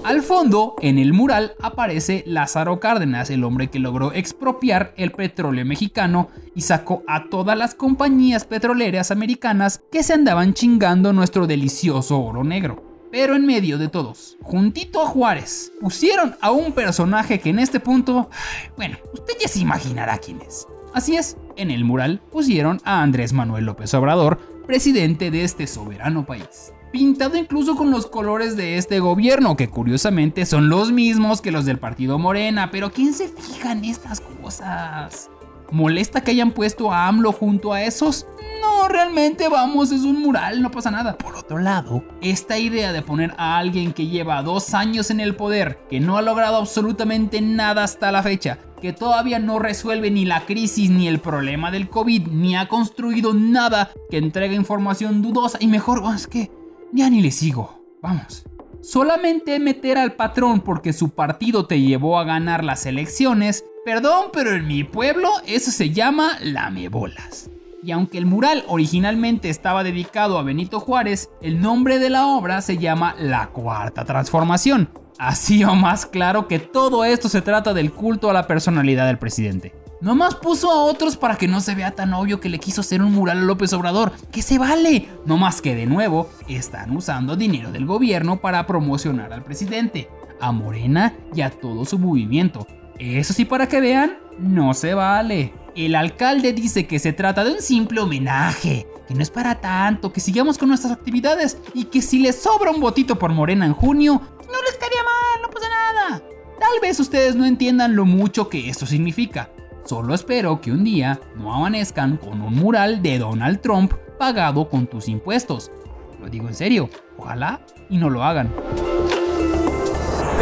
Al 0.05 0.21
fondo, 0.21 0.75
en 0.83 0.99
el 0.99 1.15
mural, 1.15 1.55
aparece 1.63 2.25
Lázaro 2.27 2.79
Cárdenas, 2.79 3.31
el 3.31 3.43
hombre 3.43 3.69
que 3.69 3.79
logró 3.79 4.13
expropiar 4.13 4.93
el 4.99 5.13
petróleo 5.13 5.65
mexicano 5.65 6.29
y 6.55 6.61
sacó 6.61 7.03
a 7.09 7.31
todas 7.31 7.57
las 7.57 7.75
compañías 7.75 8.45
petroleras 8.45 9.11
americanas 9.11 9.81
que 9.91 10.03
se 10.03 10.13
andaban 10.13 10.53
chingando 10.53 11.15
nuestro 11.15 11.47
delicioso 11.47 12.21
oro 12.21 12.45
negro. 12.45 12.94
Pero 13.15 13.37
en 13.37 13.47
medio 13.47 13.79
de 13.79 13.87
todos, 13.87 14.37
juntito 14.43 15.01
a 15.01 15.07
Juárez, 15.07 15.71
pusieron 15.81 16.35
a 16.41 16.51
un 16.51 16.73
personaje 16.73 17.39
que 17.39 17.51
en 17.51 17.61
este 17.61 17.79
punto, 17.79 18.29
bueno, 18.77 18.99
usted 19.13 19.35
ya 19.41 19.47
se 19.47 19.61
imaginará 19.61 20.19
quién 20.19 20.41
es. 20.41 20.67
Así 20.93 21.15
es, 21.15 21.37
en 21.55 21.71
el 21.71 21.85
mural 21.85 22.21
pusieron 22.33 22.81
a 22.83 23.03
Andrés 23.03 23.33
Manuel 23.33 23.67
López 23.67 23.95
Obrador, 23.95 24.41
presidente 24.67 25.31
de 25.31 25.45
este 25.45 25.69
soberano 25.69 26.27
país. 26.27 26.73
Pintado 26.91 27.37
incluso 27.37 27.77
con 27.77 27.93
los 27.93 28.09
colores 28.09 28.57
de 28.57 28.79
este 28.79 28.99
gobierno, 28.99 29.57
que 29.57 29.71
curiosamente 29.71 30.45
son 30.45 30.69
los 30.69 30.91
mismos 30.91 31.41
que 31.41 31.53
los 31.53 31.65
del 31.65 31.79
partido 31.79 32.19
Morena, 32.19 32.73
pero 32.73 32.91
¿quién 32.91 33.15
se 33.15 33.29
fija 33.29 33.71
en 33.71 33.85
estas 33.85 34.21
cosas? 34.21 35.31
¿Molesta 35.71 36.23
que 36.23 36.33
hayan 36.33 36.53
puesto 36.53 36.93
a 36.93 37.09
AMLO 37.09 37.33
junto 37.33 37.73
a 37.73 37.83
esos? 37.83 38.27
No, 38.61 38.89
realmente 38.89 39.49
vamos, 39.49 39.93
es 39.93 40.03
un 40.03 40.21
mural, 40.23 40.63
no 40.63 40.71
pasa 40.71 40.91
nada. 40.91 41.17
Por 41.19 41.35
otro 41.35 41.59
lado, 41.59 42.05
esta 42.21 42.59
idea 42.59 42.93
de 42.93 43.03
poner 43.03 43.35
a 43.39 43.59
alguien 43.59 43.93
que 43.93 44.07
lleva 44.07 44.43
dos 44.43 44.75
años 44.75 45.11
en 45.11 45.21
el 45.21 45.35
poder, 45.37 45.79
que 45.89 46.01
no 46.01 46.17
ha 46.17 46.23
logrado 46.23 46.57
absolutamente 46.57 47.41
nada 47.41 47.85
hasta 47.85 48.13
la 48.13 48.23
fecha, 48.23 48.59
que 48.81 48.93
todavía 48.93 49.39
no 49.39 49.59
resuelve 49.59 50.11
ni 50.11 50.25
la 50.25 50.47
crisis 50.47 50.91
ni 50.91 51.09
el 51.09 51.19
problema 51.19 51.71
del 51.71 51.89
COVID, 51.89 52.29
ni 52.29 52.57
ha 52.57 52.69
construido 52.69 53.35
nada 53.35 53.91
que 54.11 54.19
entregue 54.19 54.55
información 54.55 55.23
dudosa 55.23 55.59
y 55.61 55.67
mejor, 55.67 56.01
oh, 56.05 56.13
es 56.13 56.27
que 56.27 56.51
ya 56.93 57.11
ni 57.11 57.21
le 57.21 57.31
sigo. 57.31 57.83
Vamos. 58.03 58.45
Solamente 58.83 59.59
meter 59.59 59.97
al 59.97 60.13
patrón 60.13 60.61
porque 60.61 60.93
su 60.93 61.11
partido 61.11 61.67
te 61.67 61.81
llevó 61.81 62.19
a 62.19 62.25
ganar 62.25 62.63
las 62.63 62.85
elecciones 62.85 63.65
Perdón, 63.85 64.31
pero 64.33 64.55
en 64.55 64.67
mi 64.67 64.83
pueblo 64.83 65.29
eso 65.47 65.71
se 65.71 65.91
llama 65.91 66.39
lamebolas. 66.41 67.51
Y 67.83 67.93
aunque 67.93 68.17
el 68.17 68.25
mural 68.25 68.65
originalmente 68.67 69.51
estaba 69.51 69.85
dedicado 69.85 70.39
a 70.39 70.43
Benito 70.43 70.81
Juárez, 70.81 71.29
el 71.43 71.61
nombre 71.61 71.99
de 71.99 72.09
la 72.09 72.27
obra 72.27 72.63
se 72.63 72.79
llama 72.79 73.15
La 73.19 73.49
Cuarta 73.49 74.07
Transformación. 74.07 74.89
Así 75.19 75.65
o 75.65 75.75
más 75.75 76.07
claro 76.07 76.49
que 76.49 76.59
todo 76.59 77.05
esto 77.05 77.29
se 77.29 77.43
trata 77.43 77.75
del 77.75 77.93
culto 77.93 78.31
a 78.31 78.33
la 78.33 78.47
personalidad 78.47 79.07
del 79.07 79.19
presidente. 79.19 79.75
Nomás 80.01 80.35
puso 80.35 80.71
a 80.71 80.83
otros 80.83 81.19
para 81.19 81.37
que 81.37 81.47
no 81.47 81.61
se 81.61 81.75
vea 81.75 81.91
tan 81.91 82.15
obvio 82.15 82.41
que 82.41 82.49
le 82.49 82.59
quiso 82.59 82.81
hacer 82.81 83.03
un 83.03 83.13
mural 83.13 83.39
a 83.39 83.43
López 83.43 83.75
Obrador. 83.75 84.13
¡Que 84.33 84.41
se 84.41 84.59
vale! 84.59 85.11
No 85.27 85.37
más 85.37 85.61
que 85.61 85.75
de 85.75 85.85
nuevo, 85.85 86.31
están 86.49 86.97
usando 86.97 87.37
dinero 87.37 87.71
del 87.71 87.85
gobierno 87.85 88.41
para 88.41 88.67
promocionar 88.67 89.35
al 89.35 89.45
presidente, 89.45 90.09
a 90.41 90.53
Morena 90.53 91.15
y 91.35 91.43
a 91.43 91.51
todo 91.51 91.85
su 91.85 91.99
movimiento. 91.99 92.67
Eso 92.99 93.33
sí, 93.33 93.45
para 93.45 93.69
que 93.69 93.81
vean, 93.81 94.19
no 94.39 94.75
se 94.75 94.95
vale. 94.95 95.53
El 95.75 95.97
alcalde 95.97 96.53
dice 96.53 96.87
que 96.87 96.99
se 96.99 97.13
trata 97.13 97.43
de 97.45 97.53
un 97.53 97.61
simple 97.61 98.01
homenaje, 98.01 98.87
que 99.09 99.15
no 99.15 99.23
es 99.23 99.31
para 99.31 99.61
tanto, 99.61 100.13
que 100.13 100.21
sigamos 100.21 100.57
con 100.57 100.69
nuestras 100.69 100.93
actividades 100.93 101.59
y 101.75 101.85
que 101.85 102.01
si 102.01 102.21
les 102.21 102.37
sobra 102.37 102.71
un 102.71 102.81
botito 102.81 103.19
por 103.19 103.33
Morena 103.33 103.67
en 103.67 103.75
junio, 103.75 104.21
no 104.23 104.63
les 104.63 104.79
caería 104.79 105.03
mal, 105.03 105.43
no 105.43 105.51
pasa 105.51 105.67
nada. 105.69 106.23
Tal 106.61 106.81
vez 106.81 107.01
ustedes 107.01 107.35
no 107.35 107.45
entiendan 107.45 107.97
lo 107.97 108.05
mucho 108.05 108.49
que 108.49 108.69
esto 108.69 108.87
significa. 108.87 109.51
Solo 109.85 110.15
espero 110.15 110.61
que 110.61 110.71
un 110.71 110.85
día 110.85 111.21
no 111.37 111.53
amanezcan 111.53 112.17
con 112.17 112.41
un 112.41 112.55
mural 112.55 113.03
de 113.03 113.19
Donald 113.19 113.61
Trump 113.61 113.93
pagado 114.19 114.69
con 114.71 114.87
tus 114.87 115.09
impuestos. 115.09 115.73
Lo 116.21 116.29
digo 116.29 116.47
en 116.49 116.55
serio, 116.55 116.89
ojalá 117.19 117.61
y 117.91 117.99
no 117.99 118.09
lo 118.09 118.23
hagan. 118.23 118.55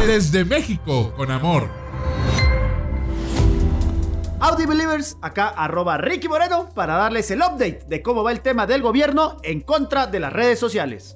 Desde 0.06 0.44
México, 0.44 1.12
con 1.16 1.30
amor. 1.30 1.81
Audi 4.42 4.66
Believers, 4.66 5.18
acá 5.22 5.50
arroba 5.50 5.98
Ricky 5.98 6.26
Moreno 6.26 6.68
para 6.74 6.96
darles 6.96 7.30
el 7.30 7.42
update 7.42 7.84
de 7.86 8.02
cómo 8.02 8.24
va 8.24 8.32
el 8.32 8.40
tema 8.40 8.66
del 8.66 8.82
gobierno 8.82 9.36
en 9.44 9.60
contra 9.60 10.08
de 10.08 10.18
las 10.18 10.32
redes 10.32 10.58
sociales. 10.58 11.14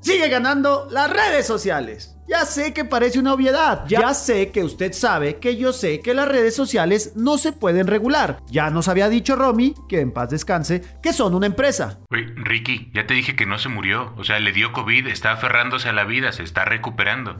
Sigue 0.00 0.28
ganando 0.28 0.88
las 0.90 1.08
redes 1.08 1.46
sociales. 1.46 2.16
Ya 2.26 2.46
sé 2.46 2.74
que 2.74 2.84
parece 2.84 3.20
una 3.20 3.32
obviedad. 3.32 3.84
Ya 3.86 4.12
sé 4.12 4.50
que 4.50 4.64
usted 4.64 4.92
sabe 4.92 5.36
que 5.36 5.56
yo 5.56 5.72
sé 5.72 6.00
que 6.00 6.14
las 6.14 6.26
redes 6.26 6.56
sociales 6.56 7.12
no 7.14 7.38
se 7.38 7.52
pueden 7.52 7.86
regular. 7.86 8.40
Ya 8.48 8.70
nos 8.70 8.88
había 8.88 9.08
dicho 9.08 9.36
Romy, 9.36 9.76
que 9.88 10.00
en 10.00 10.10
paz 10.10 10.30
descanse, 10.30 10.82
que 11.00 11.12
son 11.12 11.32
una 11.32 11.46
empresa. 11.46 12.00
Oye, 12.10 12.26
Ricky, 12.36 12.90
ya 12.92 13.06
te 13.06 13.14
dije 13.14 13.36
que 13.36 13.46
no 13.46 13.56
se 13.58 13.68
murió. 13.68 14.12
O 14.16 14.24
sea, 14.24 14.40
le 14.40 14.50
dio 14.50 14.72
COVID, 14.72 15.06
está 15.06 15.30
aferrándose 15.30 15.88
a 15.90 15.92
la 15.92 16.02
vida, 16.02 16.32
se 16.32 16.42
está 16.42 16.64
recuperando. 16.64 17.36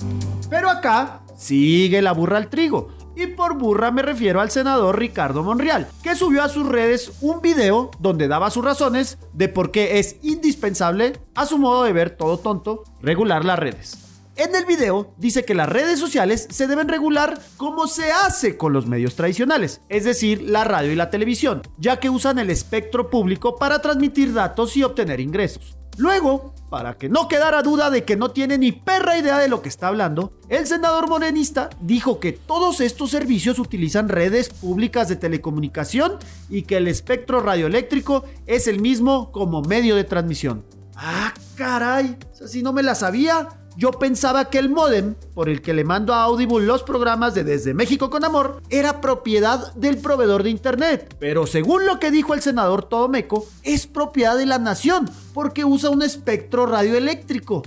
Pero 0.49 0.71
acá 0.71 1.23
sigue 1.37 2.01
la 2.03 2.13
burra 2.13 2.37
al 2.37 2.51
trigo. 2.51 3.04
Y 3.17 3.29
por 3.29 3.57
burra 3.57 3.91
me 3.91 4.03
refiero 4.03 4.41
al 4.41 4.51
senador 4.51 4.99
Ricardo 4.99 5.43
Monreal, 5.43 5.89
que 6.03 6.17
subió 6.17 6.43
a 6.43 6.49
sus 6.49 6.67
redes 6.67 7.13
un 7.21 7.41
video 7.41 7.91
donde 7.99 8.29
daba 8.29 8.51
sus 8.51 8.65
razones 8.65 9.19
de 9.33 9.49
por 9.49 9.71
qué 9.71 9.99
es 9.99 10.17
indispensable, 10.23 11.15
a 11.35 11.47
su 11.47 11.59
modo 11.59 11.85
de 11.85 11.93
ver 11.93 12.11
todo 12.11 12.39
tonto, 12.39 12.85
regular 13.01 13.45
las 13.45 13.59
redes. 13.59 14.04
En 14.37 14.53
el 14.57 14.65
video 14.65 15.15
dice 15.17 15.45
que 15.45 15.55
las 15.55 15.69
redes 15.69 16.01
sociales 16.01 16.49
se 16.51 16.67
deben 16.67 16.89
regular 16.89 17.41
como 17.57 17.87
se 17.87 18.11
hace 18.11 18.57
con 18.57 18.73
los 18.73 18.89
medios 18.89 19.15
tradicionales, 19.15 19.81
es 19.89 20.03
decir, 20.03 20.43
la 20.43 20.65
radio 20.65 20.91
y 20.91 20.97
la 20.97 21.09
televisión, 21.09 21.63
ya 21.79 22.01
que 22.01 22.11
usan 22.11 22.41
el 22.41 22.51
espectro 22.51 23.11
público 23.11 23.55
para 23.55 23.81
transmitir 23.81 24.35
datos 24.35 24.77
y 24.77 24.83
obtener 24.83 25.21
ingresos. 25.21 25.77
Luego, 25.99 26.53
para 26.69 26.95
que 26.95 27.09
no 27.09 27.29
quedara 27.29 27.63
duda 27.63 27.91
de 27.91 28.03
que 28.03 28.17
no 28.17 28.33
tiene 28.33 28.59
ni 28.59 28.73
perra 28.73 29.17
idea 29.17 29.39
de 29.39 29.47
lo 29.47 29.63
que 29.63 29.69
está 29.69 29.87
hablando, 29.87 30.33
el 30.49 30.67
senador 30.67 31.09
morenista 31.09 31.71
dijo 31.81 32.19
que 32.19 32.33
todos 32.33 32.81
estos 32.81 33.13
servicios 33.13 33.61
utilizan 33.61 34.09
redes 34.09 34.49
públicas 34.49 35.09
de 35.09 35.15
telecomunicación 35.15 36.19
y 36.51 36.63
que 36.63 36.79
el 36.79 36.89
espectro 36.89 37.41
radioeléctrico 37.41 38.25
es 38.47 38.67
el 38.67 38.81
mismo 38.81 39.31
como 39.31 39.63
medio 39.63 39.95
de 39.95 40.03
transmisión. 40.03 40.65
Ah, 40.97 41.33
caray, 41.55 42.17
si 42.47 42.65
no 42.65 42.73
me 42.73 42.83
la 42.83 42.97
sabía. 42.97 43.49
Yo 43.77 43.91
pensaba 43.91 44.51
que 44.51 44.59
el 44.59 44.69
modem, 44.69 45.17
por 45.35 45.49
el 45.49 45.61
que 45.61 45.75
le 45.75 45.83
mando 45.83 46.15
a 46.15 46.23
Audible 46.23 46.65
los 46.65 46.85
programas 46.85 47.35
de 47.35 47.43
Desde 47.43 47.75
México 47.75 48.09
con 48.09 48.25
Amor, 48.25 48.63
era 48.71 49.01
propiedad 49.01 49.75
del 49.75 49.99
proveedor 49.99 50.45
de 50.45 50.51
internet. 50.51 51.17
Pero 51.19 51.47
según 51.47 51.85
lo 51.85 51.99
que 51.99 52.13
dijo 52.13 52.35
el 52.35 52.41
senador 52.41 52.85
Todomeco, 52.85 53.47
es 53.65 53.89
propiedad 53.89 54.37
de 54.37 54.47
la 54.47 54.59
nación, 54.59 55.11
porque 55.33 55.65
usa 55.65 55.91
un 55.91 56.03
espectro 56.03 56.67
radioeléctrico. 56.67 57.65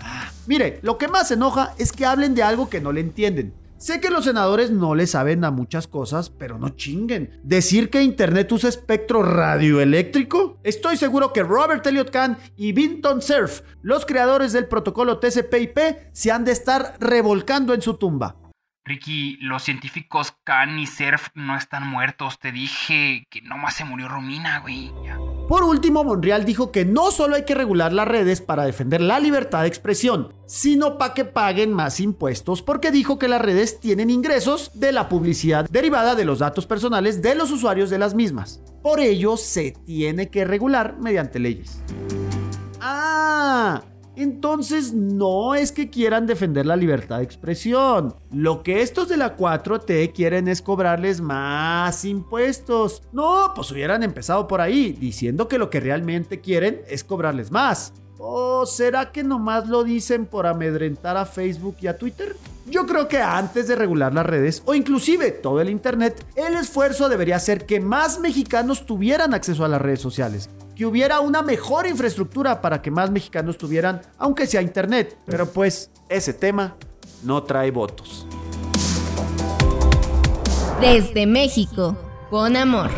Ah, 0.00 0.32
mire, 0.46 0.80
lo 0.82 0.98
que 0.98 1.06
más 1.06 1.30
enoja 1.30 1.74
es 1.78 1.92
que 1.92 2.06
hablen 2.06 2.34
de 2.34 2.42
algo 2.42 2.68
que 2.68 2.80
no 2.80 2.90
le 2.90 3.00
entienden. 3.00 3.54
Sé 3.78 4.00
que 4.00 4.08
los 4.08 4.24
senadores 4.24 4.70
no 4.70 4.94
le 4.94 5.06
saben 5.06 5.44
a 5.44 5.50
muchas 5.50 5.86
cosas, 5.86 6.30
pero 6.30 6.58
no 6.58 6.70
chinguen. 6.70 7.38
¿Decir 7.42 7.90
que 7.90 8.02
Internet 8.02 8.50
usa 8.52 8.70
espectro 8.70 9.22
radioeléctrico? 9.22 10.58
Estoy 10.62 10.96
seguro 10.96 11.34
que 11.34 11.42
Robert 11.42 11.86
Elliot 11.86 12.10
Kahn 12.10 12.38
y 12.56 12.72
Vinton 12.72 13.20
Cerf, 13.20 13.60
los 13.82 14.06
creadores 14.06 14.54
del 14.54 14.66
protocolo 14.66 15.18
TCP/IP, 15.18 16.08
se 16.12 16.32
han 16.32 16.46
de 16.46 16.52
estar 16.52 16.96
revolcando 17.00 17.74
en 17.74 17.82
su 17.82 17.98
tumba. 17.98 18.36
Ricky, 18.86 19.36
los 19.40 19.64
científicos 19.64 20.34
Kahn 20.44 20.78
y 20.78 20.86
Cerf 20.86 21.28
no 21.34 21.56
están 21.56 21.86
muertos. 21.86 22.38
Te 22.38 22.52
dije 22.52 23.26
que 23.28 23.42
nomás 23.42 23.74
se 23.74 23.84
murió 23.84 24.08
Romina, 24.08 24.60
güey. 24.60 24.90
Por 25.48 25.62
último, 25.62 26.02
Monreal 26.02 26.44
dijo 26.44 26.72
que 26.72 26.84
no 26.84 27.12
solo 27.12 27.36
hay 27.36 27.44
que 27.44 27.54
regular 27.54 27.92
las 27.92 28.08
redes 28.08 28.40
para 28.40 28.64
defender 28.64 29.00
la 29.00 29.20
libertad 29.20 29.62
de 29.62 29.68
expresión, 29.68 30.34
sino 30.44 30.98
para 30.98 31.14
que 31.14 31.24
paguen 31.24 31.72
más 31.72 32.00
impuestos, 32.00 32.62
porque 32.62 32.90
dijo 32.90 33.20
que 33.20 33.28
las 33.28 33.40
redes 33.40 33.78
tienen 33.78 34.10
ingresos 34.10 34.72
de 34.74 34.90
la 34.90 35.08
publicidad 35.08 35.68
derivada 35.70 36.16
de 36.16 36.24
los 36.24 36.40
datos 36.40 36.66
personales 36.66 37.22
de 37.22 37.36
los 37.36 37.52
usuarios 37.52 37.90
de 37.90 37.98
las 37.98 38.16
mismas. 38.16 38.60
Por 38.82 38.98
ello, 38.98 39.36
se 39.36 39.70
tiene 39.84 40.30
que 40.30 40.44
regular 40.44 40.96
mediante 40.98 41.38
leyes. 41.38 41.78
Ah, 42.80 43.84
entonces 44.16 44.92
no 44.92 45.54
es 45.54 45.72
que 45.72 45.90
quieran 45.90 46.26
defender 46.26 46.66
la 46.66 46.76
libertad 46.76 47.18
de 47.18 47.24
expresión. 47.24 48.14
Lo 48.32 48.62
que 48.62 48.82
estos 48.82 49.08
de 49.08 49.16
la 49.16 49.36
4T 49.36 50.12
quieren 50.12 50.48
es 50.48 50.62
cobrarles 50.62 51.20
más 51.20 52.04
impuestos. 52.04 53.02
No, 53.12 53.52
pues 53.54 53.70
hubieran 53.70 54.02
empezado 54.02 54.46
por 54.46 54.60
ahí, 54.60 54.92
diciendo 54.92 55.48
que 55.48 55.58
lo 55.58 55.70
que 55.70 55.80
realmente 55.80 56.40
quieren 56.40 56.80
es 56.88 57.04
cobrarles 57.04 57.50
más. 57.50 57.92
¿O 58.18 58.64
será 58.66 59.12
que 59.12 59.22
nomás 59.22 59.68
lo 59.68 59.84
dicen 59.84 60.26
por 60.26 60.46
amedrentar 60.46 61.16
a 61.16 61.26
Facebook 61.26 61.76
y 61.80 61.86
a 61.86 61.98
Twitter? 61.98 62.36
Yo 62.66 62.86
creo 62.86 63.06
que 63.08 63.18
antes 63.18 63.68
de 63.68 63.76
regular 63.76 64.12
las 64.12 64.26
redes 64.26 64.62
o 64.64 64.74
inclusive 64.74 65.30
todo 65.30 65.60
el 65.60 65.70
Internet, 65.70 66.24
el 66.34 66.54
esfuerzo 66.54 67.08
debería 67.08 67.38
ser 67.38 67.66
que 67.66 67.80
más 67.80 68.18
mexicanos 68.18 68.86
tuvieran 68.86 69.34
acceso 69.34 69.64
a 69.64 69.68
las 69.68 69.80
redes 69.80 70.00
sociales 70.00 70.48
que 70.76 70.84
hubiera 70.84 71.20
una 71.20 71.42
mejor 71.42 71.86
infraestructura 71.86 72.60
para 72.60 72.82
que 72.82 72.90
más 72.90 73.10
mexicanos 73.10 73.56
tuvieran, 73.56 74.02
aunque 74.18 74.46
sea 74.46 74.60
internet. 74.60 75.16
Pero 75.24 75.50
pues 75.50 75.90
ese 76.08 76.34
tema 76.34 76.76
no 77.24 77.42
trae 77.42 77.70
votos. 77.70 78.26
Desde 80.80 81.26
México, 81.26 81.96
con 82.28 82.54
amor. 82.56 82.90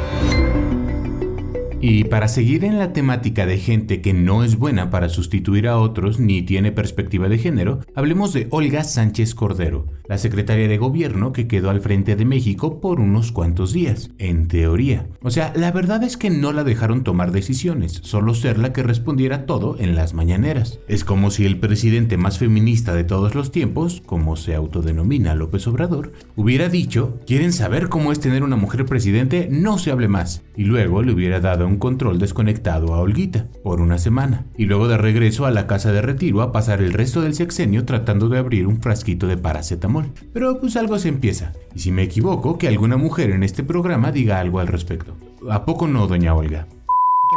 Y 1.80 2.04
para 2.04 2.26
seguir 2.26 2.64
en 2.64 2.78
la 2.78 2.92
temática 2.92 3.46
de 3.46 3.56
gente 3.56 4.00
que 4.00 4.12
no 4.12 4.42
es 4.42 4.56
buena 4.56 4.90
para 4.90 5.08
sustituir 5.08 5.68
a 5.68 5.78
otros 5.78 6.18
ni 6.18 6.42
tiene 6.42 6.72
perspectiva 6.72 7.28
de 7.28 7.38
género, 7.38 7.80
hablemos 7.94 8.32
de 8.32 8.48
Olga 8.50 8.82
Sánchez 8.82 9.36
Cordero, 9.36 9.86
la 10.08 10.18
secretaria 10.18 10.66
de 10.66 10.76
gobierno 10.76 11.32
que 11.32 11.46
quedó 11.46 11.70
al 11.70 11.80
frente 11.80 12.16
de 12.16 12.24
México 12.24 12.80
por 12.80 12.98
unos 12.98 13.30
cuantos 13.30 13.72
días, 13.72 14.10
en 14.18 14.48
teoría. 14.48 15.06
O 15.22 15.30
sea, 15.30 15.52
la 15.54 15.70
verdad 15.70 16.02
es 16.02 16.16
que 16.16 16.30
no 16.30 16.52
la 16.52 16.64
dejaron 16.64 17.04
tomar 17.04 17.30
decisiones, 17.30 18.00
solo 18.02 18.34
ser 18.34 18.58
la 18.58 18.72
que 18.72 18.82
respondiera 18.82 19.46
todo 19.46 19.76
en 19.78 19.94
las 19.94 20.14
mañaneras. 20.14 20.80
Es 20.88 21.04
como 21.04 21.30
si 21.30 21.46
el 21.46 21.60
presidente 21.60 22.16
más 22.16 22.38
feminista 22.38 22.92
de 22.92 23.04
todos 23.04 23.36
los 23.36 23.52
tiempos, 23.52 24.02
como 24.04 24.34
se 24.34 24.56
autodenomina 24.56 25.36
López 25.36 25.68
Obrador, 25.68 26.12
hubiera 26.34 26.68
dicho, 26.68 27.20
¿quieren 27.24 27.52
saber 27.52 27.88
cómo 27.88 28.10
es 28.10 28.18
tener 28.18 28.42
una 28.42 28.56
mujer 28.56 28.84
presidente? 28.84 29.48
No 29.48 29.78
se 29.78 29.92
hable 29.92 30.08
más. 30.08 30.42
Y 30.58 30.64
luego 30.64 31.04
le 31.04 31.12
hubiera 31.12 31.38
dado 31.38 31.68
un 31.68 31.78
control 31.78 32.18
desconectado 32.18 32.92
a 32.92 32.98
Olguita 32.98 33.46
por 33.62 33.80
una 33.80 33.96
semana. 33.96 34.44
Y 34.56 34.64
luego 34.64 34.88
de 34.88 34.98
regreso 34.98 35.46
a 35.46 35.52
la 35.52 35.68
casa 35.68 35.92
de 35.92 36.02
retiro 36.02 36.42
a 36.42 36.50
pasar 36.50 36.82
el 36.82 36.92
resto 36.92 37.20
del 37.20 37.34
sexenio 37.34 37.84
tratando 37.84 38.28
de 38.28 38.38
abrir 38.38 38.66
un 38.66 38.80
frasquito 38.80 39.28
de 39.28 39.36
paracetamol. 39.36 40.10
Pero 40.32 40.58
pues 40.58 40.74
algo 40.74 40.98
se 40.98 41.10
empieza. 41.10 41.52
Y 41.76 41.78
si 41.78 41.92
me 41.92 42.02
equivoco, 42.02 42.58
que 42.58 42.66
alguna 42.66 42.96
mujer 42.96 43.30
en 43.30 43.44
este 43.44 43.62
programa 43.62 44.10
diga 44.10 44.40
algo 44.40 44.58
al 44.58 44.66
respecto. 44.66 45.16
¿A 45.48 45.64
poco 45.64 45.86
no, 45.86 46.08
doña 46.08 46.34
Olga? 46.34 46.66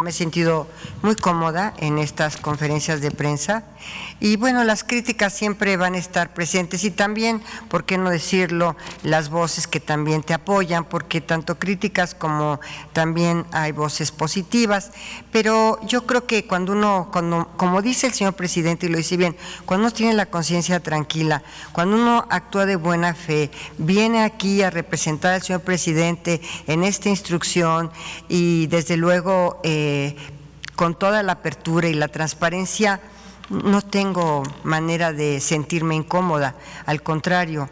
Me 0.01 0.10
he 0.10 0.13
sentido 0.13 0.67
muy 1.01 1.15
cómoda 1.15 1.74
en 1.77 1.98
estas 1.98 2.38
conferencias 2.38 3.01
de 3.01 3.12
prensa 3.12 3.63
y 4.20 4.36
bueno, 4.36 4.63
las 4.63 4.84
críticas 4.84 5.34
siempre 5.34 5.77
van 5.77 5.96
a 5.96 5.98
estar 5.98 6.34
presentes 6.34 6.84
y 6.84 6.91
también, 6.91 7.41
¿por 7.70 7.86
qué 7.86 7.98
no 7.98 8.10
decirlo?, 8.10 8.75
las 9.03 9.29
voces 9.29 9.67
que 9.67 9.79
también 9.79 10.22
te 10.22 10.34
apoyan, 10.34 10.86
porque 10.86 11.22
tanto 11.22 11.58
críticas 11.58 12.13
como 12.13 12.60
también 12.93 13.46
hay 13.51 13.72
voces 13.72 14.12
positivas, 14.12 14.91
pero 15.31 15.79
yo 15.86 16.05
creo 16.05 16.27
que 16.27 16.46
cuando 16.46 16.74
uno, 16.74 17.10
cuando, 17.12 17.48
como 17.58 17.81
dice 17.81 18.08
el 18.08 18.13
señor 18.13 18.34
presidente 18.34 18.86
y 18.86 18.89
lo 18.89 18.98
dice 18.98 19.17
bien, 19.17 19.36
cuando 19.65 19.88
uno 19.88 19.93
tiene 19.93 20.13
la 20.13 20.27
conciencia 20.27 20.79
tranquila, 20.79 21.41
cuando 21.72 21.96
uno 21.96 22.27
actúa 22.29 22.65
de 22.65 22.75
buena 22.75 23.15
fe, 23.15 23.50
viene 23.79 24.24
aquí 24.24 24.62
a 24.62 24.70
representar 24.70 25.34
al 25.34 25.41
señor 25.41 25.62
presidente 25.62 26.41
en 26.67 26.84
esta 26.84 27.10
instrucción 27.10 27.91
y 28.29 28.67
desde 28.67 28.98
luego... 28.98 29.60
Eh, 29.63 29.90
eh, 29.91 30.15
con 30.75 30.95
toda 30.95 31.21
la 31.21 31.33
apertura 31.33 31.89
y 31.89 31.93
la 31.93 32.07
transparencia, 32.07 33.01
no 33.50 33.81
tengo 33.81 34.43
manera 34.63 35.12
de 35.12 35.39
sentirme 35.39 35.95
incómoda, 35.95 36.55
al 36.86 37.03
contrario, 37.03 37.69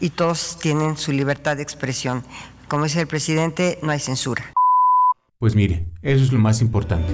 y 0.00 0.10
todos 0.10 0.58
tienen 0.60 0.96
su 0.96 1.12
libertad 1.12 1.56
de 1.56 1.62
expresión. 1.62 2.22
Como 2.68 2.84
dice 2.84 3.00
el 3.00 3.06
presidente, 3.06 3.78
no 3.82 3.90
hay 3.90 3.98
censura. 3.98 4.44
Pues 5.40 5.54
mire, 5.54 5.86
eso 6.02 6.24
es 6.24 6.32
lo 6.32 6.38
más 6.38 6.60
importante. 6.60 7.12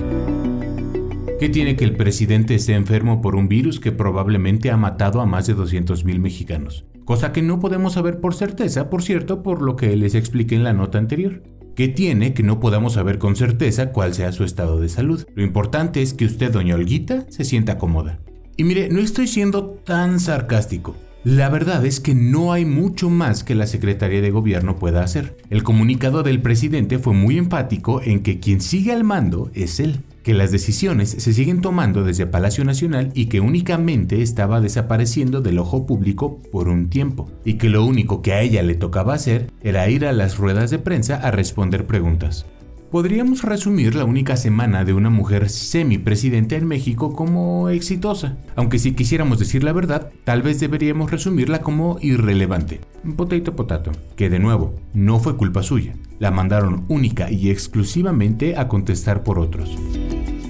¿Qué 1.41 1.49
tiene 1.49 1.77
que 1.77 1.85
el 1.85 1.97
presidente 1.97 2.55
esté 2.55 2.75
enfermo 2.75 3.21
por 3.21 3.35
un 3.35 3.49
virus 3.49 3.81
que 3.81 3.93
probablemente 3.93 4.71
ha 4.71 4.77
matado 4.77 5.21
a 5.21 5.27
más 5.27 5.47
de 5.47 5.57
200.000 5.57 6.19
mexicanos? 6.19 6.85
Cosa 7.05 7.33
que 7.33 7.43
no 7.43 7.61
podemos 7.61 7.95
saber 7.95 8.21
por 8.21 8.35
certeza, 8.35 8.89
por 8.89 9.03
cierto, 9.03 9.43
por 9.43 9.61
lo 9.61 9.77
que 9.77 9.95
les 9.97 10.15
expliqué 10.15 10.55
en 10.55 10.65
la 10.65 10.73
nota 10.73 10.99
anterior. 10.99 11.43
¿Qué 11.75 11.88
tiene 11.88 12.35
que 12.35 12.45
no 12.45 12.61
podamos 12.61 12.93
saber 12.93 13.19
con 13.19 13.35
certeza 13.35 13.90
cuál 13.90 14.14
sea 14.14 14.31
su 14.31 14.45
estado 14.45 14.78
de 14.78 14.88
salud? 14.88 15.26
Lo 15.35 15.43
importante 15.43 16.02
es 16.02 16.14
que 16.14 16.25
usted, 16.25 16.52
doña 16.52 16.76
Olguita, 16.76 17.26
se 17.31 17.43
sienta 17.45 17.78
cómoda. 17.78 18.21
Y 18.57 18.62
mire, 18.62 18.88
no 18.90 19.00
estoy 19.00 19.26
siendo 19.26 19.71
tan 19.71 20.21
sarcástico. 20.21 20.95
La 21.25 21.49
verdad 21.49 21.85
es 21.85 21.99
que 21.99 22.14
no 22.14 22.52
hay 22.52 22.64
mucho 22.64 23.11
más 23.11 23.43
que 23.43 23.57
la 23.57 23.66
Secretaría 23.66 24.21
de 24.21 24.31
Gobierno 24.31 24.76
pueda 24.76 25.02
hacer. 25.02 25.37
El 25.50 25.64
comunicado 25.64 26.23
del 26.23 26.40
presidente 26.40 27.00
fue 27.00 27.12
muy 27.12 27.38
enfático 27.38 28.00
en 28.02 28.23
que 28.23 28.38
quien 28.38 28.61
sigue 28.61 28.93
al 28.93 29.02
mando 29.02 29.50
es 29.52 29.81
él 29.81 29.99
que 30.25 30.35
las 30.35 30.50
decisiones 30.50 31.11
se 31.11 31.33
siguen 31.33 31.61
tomando 31.61 32.02
desde 32.02 32.26
Palacio 32.26 32.64
Nacional 32.64 33.12
y 33.14 33.26
que 33.26 33.40
únicamente 33.40 34.23
estaba 34.23 34.61
desapareciendo 34.61 35.43
del 35.43 35.59
ojo 35.59 35.87
público 35.87 36.40
por 36.50 36.69
un 36.69 36.88
tiempo, 36.88 37.31
y 37.45 37.54
que 37.54 37.69
lo 37.69 37.85
único 37.85 38.23
que 38.23 38.33
a 38.33 38.40
ella 38.40 38.62
le 38.62 38.75
tocaba 38.75 39.14
hacer 39.14 39.52
era 39.62 39.88
ir 39.88 40.07
a 40.07 40.12
las 40.12 40.38
ruedas 40.38 40.71
de 40.71 40.78
prensa 40.78 41.16
a 41.16 41.31
responder 41.31 41.87
preguntas. 41.87 42.47
Podríamos 42.95 43.43
resumir 43.43 43.97
la 43.97 44.05
única 44.05 44.37
semana 44.37 44.85
de 44.85 44.93
una 44.93 45.11
mujer 45.11 45.51
semipresidenta 45.51 46.55
en 46.55 46.65
México 46.65 47.13
como 47.13 47.69
exitosa, 47.69 48.37
aunque 48.55 48.79
si 48.79 48.93
quisiéramos 48.93 49.41
decir 49.41 49.65
la 49.65 49.73
verdad, 49.73 50.13
tal 50.23 50.43
vez 50.43 50.61
deberíamos 50.61 51.11
resumirla 51.11 51.61
como 51.61 51.99
irrelevante. 52.01 52.83
Potato 53.17 53.57
potato, 53.57 53.91
que 54.15 54.31
de 54.31 54.39
nuevo, 54.39 54.77
no 54.93 55.19
fue 55.19 55.37
culpa 55.37 55.65
suya, 55.65 55.95
la 56.21 56.31
mandaron 56.31 56.85
única 56.87 57.33
y 57.33 57.51
exclusivamente 57.51 58.57
a 58.57 58.69
contestar 58.69 59.25
por 59.25 59.41
otros. 59.41 59.77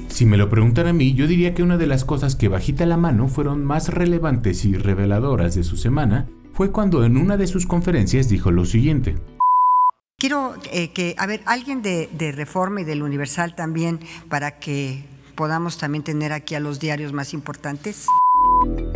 Si 0.09 0.27
me 0.27 0.37
lo 0.37 0.51
preguntan 0.51 0.87
a 0.87 0.93
mí, 0.93 1.15
yo 1.15 1.27
diría 1.27 1.55
que 1.55 1.62
una 1.62 1.79
de 1.79 1.87
las 1.87 2.05
cosas 2.05 2.37
que 2.37 2.49
bajita 2.49 2.85
la 2.85 2.99
mano 2.99 3.29
fueron 3.29 3.64
más 3.64 3.88
relevantes 3.88 4.66
y 4.66 4.75
reveladoras 4.77 5.55
de 5.55 5.64
su 5.64 5.79
semana 5.79 6.27
fue 6.53 6.71
cuando 6.71 7.07
en 7.07 7.16
una 7.16 7.38
de 7.38 7.47
sus 7.47 7.66
conferencias 7.66 8.29
dijo 8.29 8.51
lo 8.51 8.66
siguiente. 8.66 9.16
Quiero 10.25 10.55
eh, 10.73 10.89
que, 10.89 11.15
a 11.19 11.27
ver, 11.27 11.43
alguien 11.45 11.83
de, 11.83 12.09
de 12.11 12.33
Reforma 12.33 12.81
y 12.81 12.85
del 12.85 13.03
Universal 13.03 13.55
también, 13.55 14.01
para 14.31 14.59
que 14.59 15.05
podamos 15.35 15.77
también 15.77 16.03
tener 16.03 16.33
aquí 16.33 16.55
a 16.55 16.61
los 16.61 16.81
diarios 16.81 17.13
más 17.13 17.35
importantes. 17.35 18.07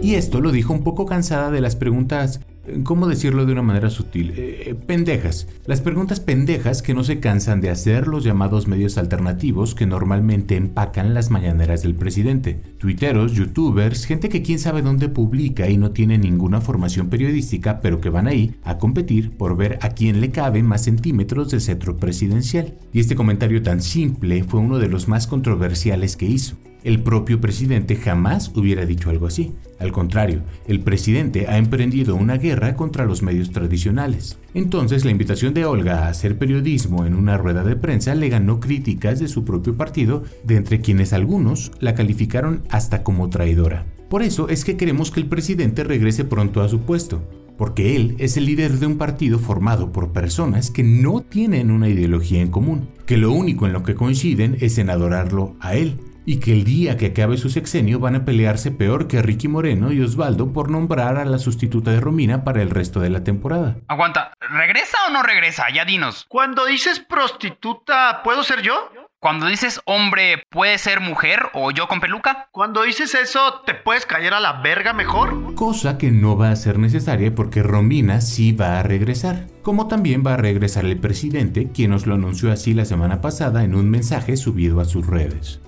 Y 0.01 0.15
esto 0.15 0.41
lo 0.41 0.53
dijo 0.53 0.73
un 0.73 0.83
poco 0.83 1.05
cansada 1.05 1.51
de 1.51 1.61
las 1.61 1.77
preguntas 1.77 2.41
¿cómo 2.85 3.07
decirlo 3.07 3.47
de 3.47 3.53
una 3.53 3.63
manera 3.63 3.91
sutil? 3.91 4.31
Eh, 4.37 4.63
eh, 4.67 4.75
pendejas. 4.75 5.49
Las 5.67 5.81
preguntas 5.81 6.21
pendejas 6.21 6.83
que 6.83 6.95
no 6.95 7.05
se 7.05 7.21
cansan 7.21 7.61
de 7.61 7.71
hacer 7.71 8.09
los 8.09 8.25
llamados 8.25 8.69
medios 8.69 8.99
alternativos 8.99 9.75
que 9.75 9.87
normalmente 9.87 10.57
empacan 10.57 11.15
las 11.15 11.31
mañaneras 11.31 11.83
del 11.83 11.95
presidente. 11.95 12.61
Tuiteros, 12.79 13.33
youtubers, 13.33 14.07
gente 14.07 14.29
que 14.29 14.43
quién 14.43 14.59
sabe 14.59 14.83
dónde 14.83 15.09
publica 15.09 15.69
y 15.69 15.77
no 15.77 15.91
tiene 15.91 16.19
ninguna 16.19 16.61
formación 16.61 17.09
periodística, 17.09 17.81
pero 17.81 18.01
que 18.01 18.11
van 18.11 18.27
ahí 18.27 18.55
a 18.63 18.79
competir 18.79 19.37
por 19.37 19.57
ver 19.57 19.79
a 19.83 19.91
quién 19.91 20.21
le 20.21 20.31
caben 20.31 20.67
más 20.67 20.85
centímetros 20.85 21.51
de 21.51 21.61
cetro 21.61 21.97
presidencial. 21.97 22.75
Y 22.93 23.01
este 23.01 23.17
comentario 23.17 23.63
tan 23.63 23.83
simple 23.83 24.45
fue 24.45 24.61
uno 24.61 24.79
de 24.79 24.89
los 24.89 25.09
más 25.09 25.27
controversiales 25.27 26.17
que 26.17 26.27
hizo. 26.27 26.57
El 26.89 27.03
propio 27.03 27.39
presidente 27.39 27.97
jamás 27.97 28.51
hubiera 28.55 28.87
dicho 28.87 29.11
algo 29.11 29.27
así. 29.27 29.53
Al 29.79 29.93
contrario, 29.93 30.41
el 30.67 30.81
presidente 30.81 31.47
ha 31.47 31.59
emprendido 31.59 32.17
una 32.17 32.39
guerra 32.39 32.77
contra 32.77 33.05
los 33.05 33.23
medios 33.23 33.51
tradicionales. 33.51 34.39
Entonces 34.55 35.05
la 35.05 35.11
invitación 35.11 35.53
de 35.53 35.67
Olga 35.67 36.07
a 36.07 36.09
hacer 36.09 36.39
periodismo 36.39 37.05
en 37.05 37.15
una 37.15 37.37
rueda 37.37 37.63
de 37.63 37.77
prensa 37.77 38.15
le 38.15 38.31
ganó 38.31 38.59
críticas 38.59 39.21
de 39.21 39.29
su 39.29 39.45
propio 39.45 39.77
partido, 39.77 40.23
de 40.45 40.57
entre 40.57 40.81
quienes 40.81 41.13
algunos 41.13 41.73
la 41.79 41.95
calificaron 41.95 42.63
hasta 42.71 43.03
como 43.03 43.29
traidora. 43.29 43.85
Por 44.09 44.23
eso 44.23 44.49
es 44.49 44.65
que 44.65 44.79
queremos 44.79 45.11
que 45.11 45.21
el 45.21 45.27
presidente 45.27 45.85
regrese 45.85 46.25
pronto 46.25 46.63
a 46.63 46.71
su 46.71 46.81
puesto, 46.81 47.23
porque 47.59 47.97
él 47.97 48.15
es 48.19 48.39
el 48.39 48.47
líder 48.47 48.79
de 48.79 48.87
un 48.87 48.97
partido 48.97 49.39
formado 49.39 49.93
por 49.93 50.15
personas 50.15 50.71
que 50.71 50.85
no 50.85 51.21
tienen 51.21 51.71
una 51.71 51.91
ideología 51.91 52.41
en 52.41 52.51
común, 52.51 52.89
que 53.05 53.19
lo 53.19 53.31
único 53.31 53.67
en 53.67 53.75
lo 53.75 53.83
que 53.83 53.95
coinciden 53.95 54.57
es 54.63 54.79
en 54.79 54.89
adorarlo 54.89 55.55
a 55.61 55.75
él 55.75 55.99
y 56.29 56.41
que 56.41 56.53
el 56.53 56.65
día 56.65 56.99
que 56.99 57.07
acabe 57.07 57.39
su 57.39 57.49
sexenio 57.49 58.01
van 58.01 58.15
a 58.15 58.27
pelearse 58.27 58.71
peor 58.71 59.09
que 59.09 59.23
Ricky 59.23 59.49
Moreno 59.49 59.93
y 59.93 60.03
Osvaldo 60.03 60.53
por 60.53 60.71
nombrar 60.71 61.17
a 61.17 61.25
la 61.25 61.39
sustituta 61.39 61.91
de 61.91 62.01
Romina 62.01 62.45
para 62.45 62.61
el 62.61 62.69
resto 62.69 63.01
de 63.01 63.09
la 63.09 63.25
temporada. 63.25 63.77
Aguanta, 63.89 64.35
¿regresa 64.39 64.99
o 65.09 65.11
no 65.11 65.23
regresa? 65.23 65.71
Ya 65.73 65.87
dinos. 65.87 66.27
Cuando 66.29 66.67
dices 66.67 67.01
prostituta, 67.01 68.21
¿puedo 68.23 68.45
ser 68.45 68.61
yo? 68.61 68.93
Cuando 69.21 69.47
dices 69.47 69.81
hombre, 69.87 70.43
¿puede 70.51 70.77
ser 70.77 71.01
mujer 71.01 71.49
o 71.55 71.71
yo 71.71 71.89
con 71.89 71.99
peluca? 71.99 72.49
Cuando 72.53 72.83
dices 72.83 73.15
eso, 73.15 73.63
¿te 73.65 73.73
puedes 73.73 74.05
caer 74.05 74.35
a 74.35 74.41
la 74.41 74.61
verga 74.61 74.93
mejor? 74.93 75.55
Cosa 75.55 75.97
que 75.97 76.11
no 76.11 76.37
va 76.37 76.51
a 76.51 76.57
ser 76.57 76.79
necesaria 76.79 77.35
porque 77.35 77.63
Romina 77.63 78.21
sí 78.21 78.53
va 78.53 78.79
a 78.79 78.83
regresar. 78.83 79.47
Como 79.63 79.89
también 79.89 80.23
va 80.27 80.35
a 80.35 80.37
regresar 80.37 80.85
el 80.85 81.01
presidente, 81.01 81.71
quien 81.73 81.93
nos 81.93 82.07
lo 82.07 82.17
anunció 82.17 82.53
así 82.53 82.75
la 82.75 82.85
semana 82.85 83.23
pasada 83.23 83.65
en 83.65 83.75
un 83.75 83.89
mensaje 83.89 84.37
subido 84.37 84.83
a 84.83 84.85
sus 84.85 85.07
redes. 85.07 85.63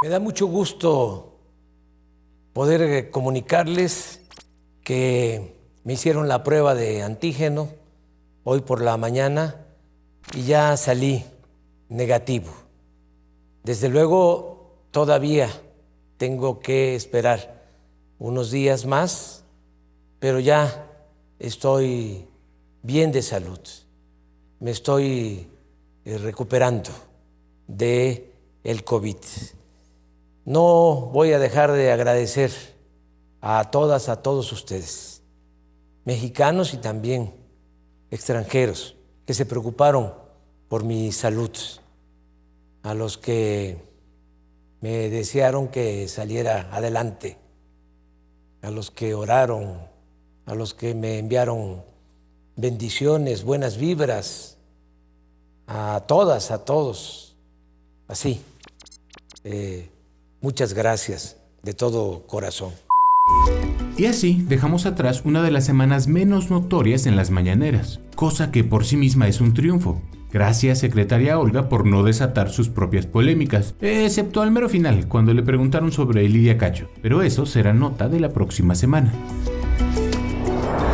Me 0.00 0.08
da 0.08 0.20
mucho 0.20 0.46
gusto 0.46 1.32
poder 2.52 2.82
eh, 2.82 3.10
comunicarles 3.10 4.20
que 4.84 5.56
me 5.82 5.94
hicieron 5.94 6.28
la 6.28 6.44
prueba 6.44 6.76
de 6.76 7.02
antígeno 7.02 7.70
hoy 8.44 8.60
por 8.60 8.80
la 8.80 8.96
mañana 8.96 9.66
y 10.36 10.44
ya 10.44 10.76
salí 10.76 11.24
negativo. 11.88 12.52
Desde 13.64 13.88
luego 13.88 14.76
todavía 14.92 15.50
tengo 16.16 16.60
que 16.60 16.94
esperar 16.94 17.64
unos 18.20 18.52
días 18.52 18.86
más, 18.86 19.42
pero 20.20 20.38
ya 20.38 20.86
estoy 21.40 22.24
bien 22.84 23.10
de 23.10 23.22
salud. 23.22 23.58
Me 24.60 24.70
estoy 24.70 25.48
eh, 26.04 26.18
recuperando 26.18 26.90
de 27.66 28.32
el 28.62 28.84
COVID. 28.84 29.16
No 30.48 31.10
voy 31.12 31.34
a 31.34 31.38
dejar 31.38 31.72
de 31.72 31.92
agradecer 31.92 32.50
a 33.42 33.70
todas, 33.70 34.08
a 34.08 34.22
todos 34.22 34.50
ustedes, 34.50 35.20
mexicanos 36.06 36.72
y 36.72 36.78
también 36.78 37.34
extranjeros, 38.10 38.96
que 39.26 39.34
se 39.34 39.44
preocuparon 39.44 40.14
por 40.70 40.84
mi 40.84 41.12
salud. 41.12 41.50
a 42.82 42.94
los 42.94 43.18
que 43.18 43.76
me 44.80 45.10
desearon 45.10 45.68
que 45.68 46.08
saliera 46.08 46.70
adelante, 46.72 47.36
a 48.62 48.70
los 48.70 48.90
que 48.90 49.12
oraron, 49.12 49.82
a 50.46 50.54
los 50.54 50.72
que 50.72 50.94
me 50.94 51.18
enviaron 51.18 51.84
bendiciones, 52.56 53.44
buenas 53.44 53.76
vibras, 53.76 54.56
a 55.66 56.04
todas, 56.06 56.50
a 56.50 56.64
todos, 56.64 57.36
así. 58.06 58.40
Eh, 59.44 59.90
muchas 60.40 60.74
gracias 60.74 61.36
de 61.62 61.72
todo 61.72 62.26
corazón. 62.26 62.72
Y 63.96 64.06
así 64.06 64.44
dejamos 64.48 64.86
atrás 64.86 65.22
una 65.24 65.42
de 65.42 65.50
las 65.50 65.64
semanas 65.64 66.06
menos 66.06 66.50
notorias 66.50 67.06
en 67.06 67.16
las 67.16 67.30
mañaneras, 67.30 68.00
cosa 68.14 68.52
que 68.52 68.62
por 68.62 68.84
sí 68.84 68.96
misma 68.96 69.26
es 69.26 69.40
un 69.40 69.54
triunfo. 69.54 70.00
Gracias, 70.30 70.78
secretaria 70.78 71.38
Olga, 71.38 71.68
por 71.68 71.86
no 71.86 72.02
desatar 72.02 72.50
sus 72.50 72.68
propias 72.68 73.06
polémicas, 73.06 73.74
excepto 73.80 74.42
al 74.42 74.50
mero 74.50 74.68
final, 74.68 75.08
cuando 75.08 75.32
le 75.32 75.42
preguntaron 75.42 75.90
sobre 75.90 76.28
Lidia 76.28 76.58
Cacho. 76.58 76.88
Pero 77.02 77.22
eso 77.22 77.46
será 77.46 77.72
nota 77.72 78.08
de 78.08 78.20
la 78.20 78.28
próxima 78.28 78.74
semana. 78.74 79.12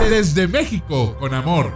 Desde 0.09 0.47
México, 0.49 1.17
con 1.19 1.35
amor. 1.35 1.73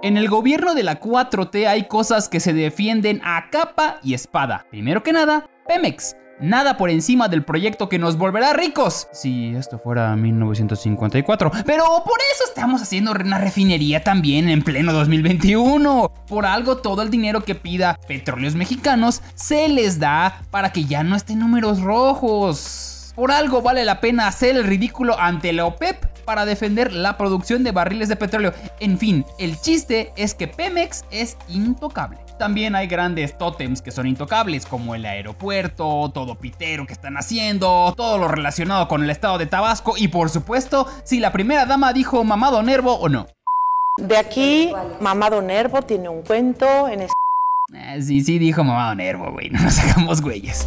En 0.00 0.16
el 0.16 0.28
gobierno 0.28 0.74
de 0.74 0.84
la 0.84 1.00
4T 1.00 1.66
hay 1.66 1.88
cosas 1.88 2.28
que 2.28 2.38
se 2.38 2.52
defienden 2.52 3.20
a 3.24 3.50
capa 3.50 3.98
y 4.04 4.14
espada. 4.14 4.64
Primero 4.70 5.02
que 5.02 5.12
nada, 5.12 5.50
Pemex 5.66 6.14
nada 6.40 6.76
por 6.76 6.88
encima 6.88 7.26
del 7.26 7.42
proyecto 7.42 7.88
que 7.88 7.98
nos 7.98 8.16
volverá 8.16 8.52
ricos. 8.52 9.08
Si 9.12 9.56
esto 9.56 9.76
fuera 9.76 10.14
1954. 10.14 11.50
Pero 11.66 11.84
por 12.04 12.18
eso 12.32 12.44
estamos 12.46 12.80
haciendo 12.80 13.10
una 13.10 13.38
refinería 13.38 14.04
también 14.04 14.48
en 14.48 14.62
pleno 14.62 14.92
2021. 14.92 16.12
Por 16.28 16.46
algo 16.46 16.76
todo 16.76 17.02
el 17.02 17.10
dinero 17.10 17.42
que 17.42 17.56
pida 17.56 17.98
Petróleos 18.06 18.54
Mexicanos 18.54 19.20
se 19.34 19.68
les 19.68 19.98
da 19.98 20.42
para 20.52 20.70
que 20.70 20.84
ya 20.84 21.02
no 21.02 21.16
estén 21.16 21.40
números 21.40 21.80
rojos. 21.80 23.12
Por 23.16 23.32
algo 23.32 23.62
vale 23.62 23.84
la 23.84 24.00
pena 24.00 24.28
hacer 24.28 24.56
el 24.56 24.62
ridículo 24.62 25.18
ante 25.18 25.52
la 25.52 25.64
OPEP 25.66 26.07
para 26.28 26.44
defender 26.44 26.92
la 26.92 27.16
producción 27.16 27.64
de 27.64 27.72
barriles 27.72 28.10
de 28.10 28.16
petróleo. 28.16 28.52
En 28.80 28.98
fin, 28.98 29.24
el 29.38 29.58
chiste 29.58 30.12
es 30.14 30.34
que 30.34 30.46
Pemex 30.46 31.06
es 31.10 31.38
intocable. 31.48 32.18
También 32.38 32.74
hay 32.74 32.86
grandes 32.86 33.38
tótems 33.38 33.80
que 33.80 33.92
son 33.92 34.06
intocables, 34.06 34.66
como 34.66 34.94
el 34.94 35.06
aeropuerto, 35.06 36.10
todo 36.12 36.34
pitero 36.34 36.86
que 36.86 36.92
están 36.92 37.16
haciendo, 37.16 37.94
todo 37.96 38.18
lo 38.18 38.28
relacionado 38.28 38.88
con 38.88 39.02
el 39.02 39.08
estado 39.08 39.38
de 39.38 39.46
Tabasco 39.46 39.94
y 39.96 40.08
por 40.08 40.28
supuesto, 40.28 40.86
si 41.02 41.18
la 41.18 41.32
primera 41.32 41.64
dama 41.64 41.94
dijo 41.94 42.22
mamado 42.24 42.62
nervo 42.62 42.92
o 42.96 43.08
no. 43.08 43.26
De 43.96 44.18
aquí, 44.18 44.70
Mamado 45.00 45.40
Nervo 45.40 45.80
tiene 45.80 46.10
un 46.10 46.20
cuento 46.20 46.88
en... 46.88 47.00
Eh, 47.00 48.02
sí, 48.02 48.20
sí 48.20 48.38
dijo 48.38 48.62
mamado 48.62 48.94
nervo, 48.94 49.32
güey, 49.32 49.48
no 49.48 49.62
nos 49.62 49.78
hagamos 49.78 50.20
güeyes. 50.20 50.66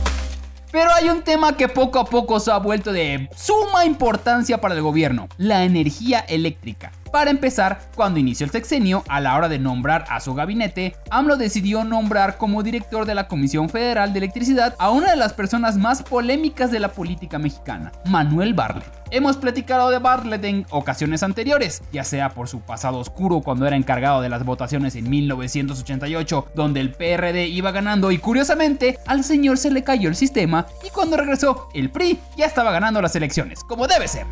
Pero 0.71 0.93
hay 0.93 1.09
un 1.09 1.21
tema 1.21 1.57
que 1.57 1.67
poco 1.67 1.99
a 1.99 2.05
poco 2.05 2.39
se 2.39 2.51
ha 2.51 2.57
vuelto 2.57 2.93
de 2.93 3.29
suma 3.35 3.85
importancia 3.85 4.61
para 4.61 4.75
el 4.75 4.81
gobierno, 4.81 5.27
la 5.37 5.63
energía 5.63 6.19
eléctrica. 6.19 6.91
Para 7.11 7.29
empezar, 7.29 7.79
cuando 7.95 8.19
inició 8.19 8.45
el 8.45 8.51
sexenio, 8.51 9.03
a 9.09 9.19
la 9.19 9.35
hora 9.35 9.49
de 9.49 9.59
nombrar 9.59 10.05
a 10.09 10.21
su 10.21 10.33
gabinete, 10.33 10.95
AMLO 11.09 11.35
decidió 11.35 11.83
nombrar 11.83 12.37
como 12.37 12.63
director 12.63 13.05
de 13.05 13.15
la 13.15 13.27
Comisión 13.27 13.67
Federal 13.67 14.13
de 14.13 14.19
Electricidad 14.19 14.75
a 14.79 14.91
una 14.91 15.11
de 15.11 15.17
las 15.17 15.33
personas 15.33 15.75
más 15.75 16.03
polémicas 16.03 16.71
de 16.71 16.79
la 16.79 16.93
política 16.93 17.37
mexicana, 17.37 17.91
Manuel 18.05 18.53
Bartlett. 18.53 18.89
Hemos 19.11 19.35
platicado 19.35 19.89
de 19.89 19.99
Bartlett 19.99 20.45
en 20.45 20.65
ocasiones 20.69 21.21
anteriores, 21.21 21.83
ya 21.91 22.05
sea 22.05 22.29
por 22.29 22.47
su 22.47 22.61
pasado 22.61 22.99
oscuro 22.99 23.41
cuando 23.41 23.67
era 23.67 23.75
encargado 23.75 24.21
de 24.21 24.29
las 24.29 24.45
votaciones 24.45 24.95
en 24.95 25.09
1988, 25.09 26.47
donde 26.55 26.79
el 26.79 26.91
PRD 26.91 27.47
iba 27.47 27.71
ganando 27.71 28.11
y 28.11 28.19
curiosamente 28.19 28.99
al 29.05 29.25
señor 29.25 29.57
se 29.57 29.69
le 29.69 29.83
cayó 29.83 30.07
el 30.07 30.15
sistema 30.15 30.65
y 30.87 30.89
cuando 30.91 31.17
regresó 31.17 31.67
el 31.73 31.89
PRI 31.89 32.19
ya 32.37 32.45
estaba 32.45 32.71
ganando 32.71 33.01
las 33.01 33.15
elecciones, 33.17 33.65
como 33.65 33.85
debe 33.85 34.07
ser. 34.07 34.25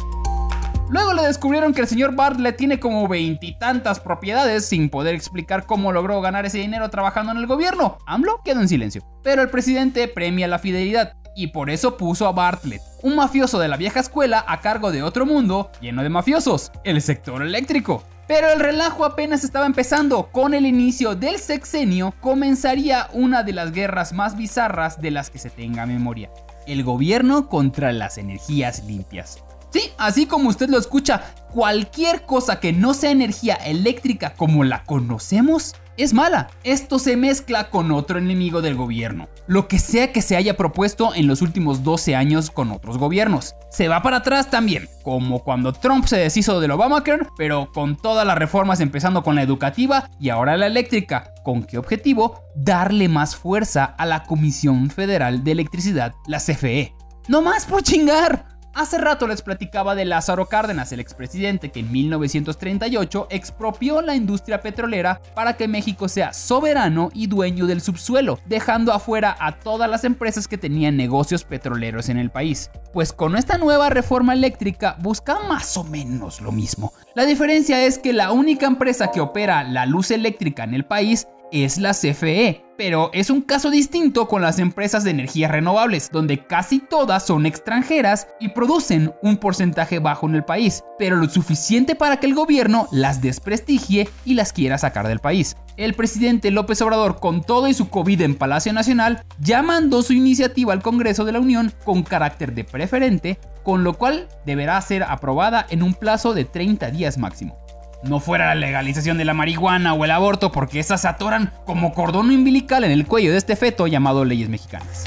Luego 0.89 1.13
le 1.13 1.21
descubrieron 1.21 1.73
que 1.73 1.81
el 1.81 1.87
señor 1.87 2.15
Bartlett 2.15 2.57
tiene 2.57 2.79
como 2.79 3.07
veintitantas 3.07 3.99
propiedades 3.99 4.65
sin 4.65 4.89
poder 4.89 5.13
explicar 5.13 5.67
cómo 5.67 5.91
logró 5.91 6.19
ganar 6.19 6.47
ese 6.47 6.57
dinero 6.57 6.89
trabajando 6.89 7.31
en 7.31 7.37
el 7.37 7.45
gobierno. 7.45 7.99
AMLO 8.07 8.41
quedó 8.43 8.61
en 8.61 8.69
silencio. 8.69 9.03
Pero 9.23 9.43
el 9.43 9.51
presidente 9.51 10.07
premia 10.07 10.47
la 10.47 10.57
fidelidad 10.57 11.13
y 11.35 11.47
por 11.47 11.69
eso 11.69 11.95
puso 11.95 12.27
a 12.27 12.31
Bartlett, 12.31 12.81
un 13.03 13.15
mafioso 13.15 13.59
de 13.59 13.67
la 13.67 13.77
vieja 13.77 13.99
escuela 13.99 14.43
a 14.47 14.61
cargo 14.61 14.91
de 14.91 15.03
otro 15.03 15.27
mundo 15.27 15.69
lleno 15.79 16.01
de 16.01 16.09
mafiosos, 16.09 16.71
el 16.83 17.01
sector 17.03 17.43
eléctrico. 17.43 18.03
Pero 18.27 18.49
el 18.51 18.59
relajo 18.59 19.05
apenas 19.05 19.43
estaba 19.43 19.67
empezando. 19.67 20.29
Con 20.31 20.55
el 20.55 20.65
inicio 20.65 21.15
del 21.15 21.37
sexenio 21.37 22.15
comenzaría 22.19 23.09
una 23.13 23.43
de 23.43 23.53
las 23.53 23.71
guerras 23.71 24.11
más 24.11 24.35
bizarras 24.35 24.99
de 24.99 25.11
las 25.11 25.29
que 25.29 25.39
se 25.39 25.49
tenga 25.51 25.85
memoria. 25.85 26.31
El 26.65 26.83
gobierno 26.83 27.47
contra 27.47 27.93
las 27.93 28.17
energías 28.17 28.83
limpias. 28.83 29.43
Sí, 29.71 29.91
así 29.97 30.25
como 30.25 30.49
usted 30.49 30.69
lo 30.69 30.79
escucha, 30.79 31.33
cualquier 31.51 32.25
cosa 32.25 32.59
que 32.59 32.73
no 32.73 32.93
sea 32.93 33.11
energía 33.11 33.55
eléctrica 33.55 34.33
como 34.35 34.63
la 34.63 34.83
conocemos 34.83 35.75
es 35.99 36.13
mala. 36.13 36.47
Esto 36.63 36.97
se 36.97 37.17
mezcla 37.17 37.69
con 37.69 37.91
otro 37.91 38.19
enemigo 38.19 38.61
del 38.61 38.75
gobierno. 38.75 39.27
Lo 39.47 39.67
que 39.67 39.79
sea 39.79 40.13
que 40.13 40.21
se 40.21 40.37
haya 40.37 40.55
propuesto 40.55 41.13
en 41.13 41.27
los 41.27 41.41
últimos 41.41 41.83
12 41.83 42.15
años 42.15 42.51
con 42.51 42.71
otros 42.71 42.97
gobiernos. 42.97 43.55
Se 43.69 43.89
va 43.89 44.01
para 44.01 44.17
atrás 44.17 44.49
también, 44.49 44.87
como 45.03 45.43
cuando 45.43 45.73
Trump 45.73 46.05
se 46.05 46.15
deshizo 46.15 46.61
del 46.61 46.71
Obamacare, 46.71 47.27
pero 47.37 47.69
con 47.73 47.97
todas 47.97 48.25
las 48.25 48.37
reformas 48.37 48.79
empezando 48.79 49.23
con 49.23 49.35
la 49.35 49.43
educativa 49.43 50.09
y 50.21 50.29
ahora 50.29 50.55
la 50.55 50.67
eléctrica. 50.67 51.33
¿Con 51.43 51.63
qué 51.63 51.77
objetivo? 51.77 52.43
Darle 52.55 53.09
más 53.09 53.35
fuerza 53.35 53.83
a 53.83 54.05
la 54.05 54.23
Comisión 54.23 54.89
Federal 54.89 55.43
de 55.43 55.51
Electricidad, 55.51 56.13
la 56.27 56.39
CFE. 56.39 56.93
No 57.27 57.41
más 57.41 57.65
por 57.65 57.83
chingar. 57.83 58.58
Hace 58.79 58.97
rato 58.97 59.27
les 59.27 59.41
platicaba 59.41 59.93
de 59.93 60.05
Lázaro 60.05 60.45
Cárdenas, 60.45 60.93
el 60.93 61.01
expresidente 61.01 61.69
que 61.69 61.81
en 61.81 61.91
1938 61.91 63.27
expropió 63.29 64.01
la 64.01 64.15
industria 64.15 64.61
petrolera 64.61 65.19
para 65.35 65.57
que 65.57 65.67
México 65.67 66.07
sea 66.07 66.31
soberano 66.31 67.09
y 67.13 67.27
dueño 67.27 67.67
del 67.67 67.81
subsuelo, 67.81 68.39
dejando 68.45 68.93
afuera 68.93 69.35
a 69.37 69.59
todas 69.59 69.89
las 69.89 70.05
empresas 70.05 70.47
que 70.47 70.57
tenían 70.57 70.95
negocios 70.95 71.43
petroleros 71.43 72.07
en 72.07 72.19
el 72.19 72.29
país. 72.29 72.71
Pues 72.93 73.11
con 73.11 73.35
esta 73.35 73.57
nueva 73.57 73.89
reforma 73.89 74.31
eléctrica 74.31 74.95
busca 75.01 75.39
más 75.49 75.75
o 75.75 75.83
menos 75.83 76.39
lo 76.39 76.53
mismo. 76.53 76.93
La 77.15 77.25
diferencia 77.25 77.85
es 77.85 77.97
que 77.97 78.13
la 78.13 78.31
única 78.31 78.65
empresa 78.65 79.11
que 79.11 79.19
opera 79.19 79.65
la 79.65 79.87
luz 79.87 80.09
eléctrica 80.09 80.63
en 80.63 80.73
el 80.73 80.85
país 80.85 81.27
es 81.51 81.77
la 81.77 81.93
CFE, 81.93 82.63
pero 82.77 83.09
es 83.13 83.29
un 83.29 83.41
caso 83.41 83.69
distinto 83.69 84.27
con 84.27 84.41
las 84.41 84.59
empresas 84.59 85.03
de 85.03 85.11
energías 85.11 85.51
renovables, 85.51 86.09
donde 86.11 86.45
casi 86.45 86.79
todas 86.79 87.25
son 87.25 87.45
extranjeras 87.45 88.27
y 88.39 88.49
producen 88.49 89.13
un 89.21 89.37
porcentaje 89.37 89.99
bajo 89.99 90.27
en 90.27 90.35
el 90.35 90.45
país, 90.45 90.83
pero 90.97 91.17
lo 91.17 91.29
suficiente 91.29 91.95
para 91.95 92.17
que 92.17 92.27
el 92.27 92.35
gobierno 92.35 92.87
las 92.91 93.21
desprestigie 93.21 94.07
y 94.25 94.35
las 94.35 94.53
quiera 94.53 94.77
sacar 94.77 95.07
del 95.07 95.19
país. 95.19 95.57
El 95.77 95.93
presidente 95.93 96.51
López 96.51 96.81
Obrador, 96.81 97.19
con 97.19 97.41
todo 97.41 97.67
y 97.67 97.73
su 97.73 97.89
COVID 97.89 98.21
en 98.21 98.35
Palacio 98.35 98.73
Nacional, 98.73 99.23
ya 99.39 99.61
mandó 99.61 100.01
su 100.01 100.13
iniciativa 100.13 100.73
al 100.73 100.81
Congreso 100.81 101.25
de 101.25 101.33
la 101.33 101.39
Unión 101.39 101.73
con 101.83 102.03
carácter 102.03 102.53
de 102.53 102.63
preferente, 102.63 103.39
con 103.63 103.83
lo 103.83 103.93
cual 103.93 104.27
deberá 104.45 104.79
ser 104.81 105.03
aprobada 105.03 105.65
en 105.69 105.83
un 105.83 105.93
plazo 105.93 106.33
de 106.33 106.45
30 106.45 106.91
días 106.91 107.17
máximo 107.17 107.57
no 108.03 108.19
fuera 108.19 108.47
la 108.47 108.55
legalización 108.55 109.17
de 109.17 109.25
la 109.25 109.33
marihuana 109.33 109.93
o 109.93 110.05
el 110.05 110.11
aborto, 110.11 110.51
porque 110.51 110.79
esas 110.79 111.05
atoran 111.05 111.51
como 111.65 111.93
cordón 111.93 112.29
umbilical 112.29 112.83
en 112.83 112.91
el 112.91 113.05
cuello 113.05 113.31
de 113.31 113.37
este 113.37 113.55
feto 113.55 113.87
llamado 113.87 114.25
leyes 114.25 114.49
mexicanas. 114.49 115.05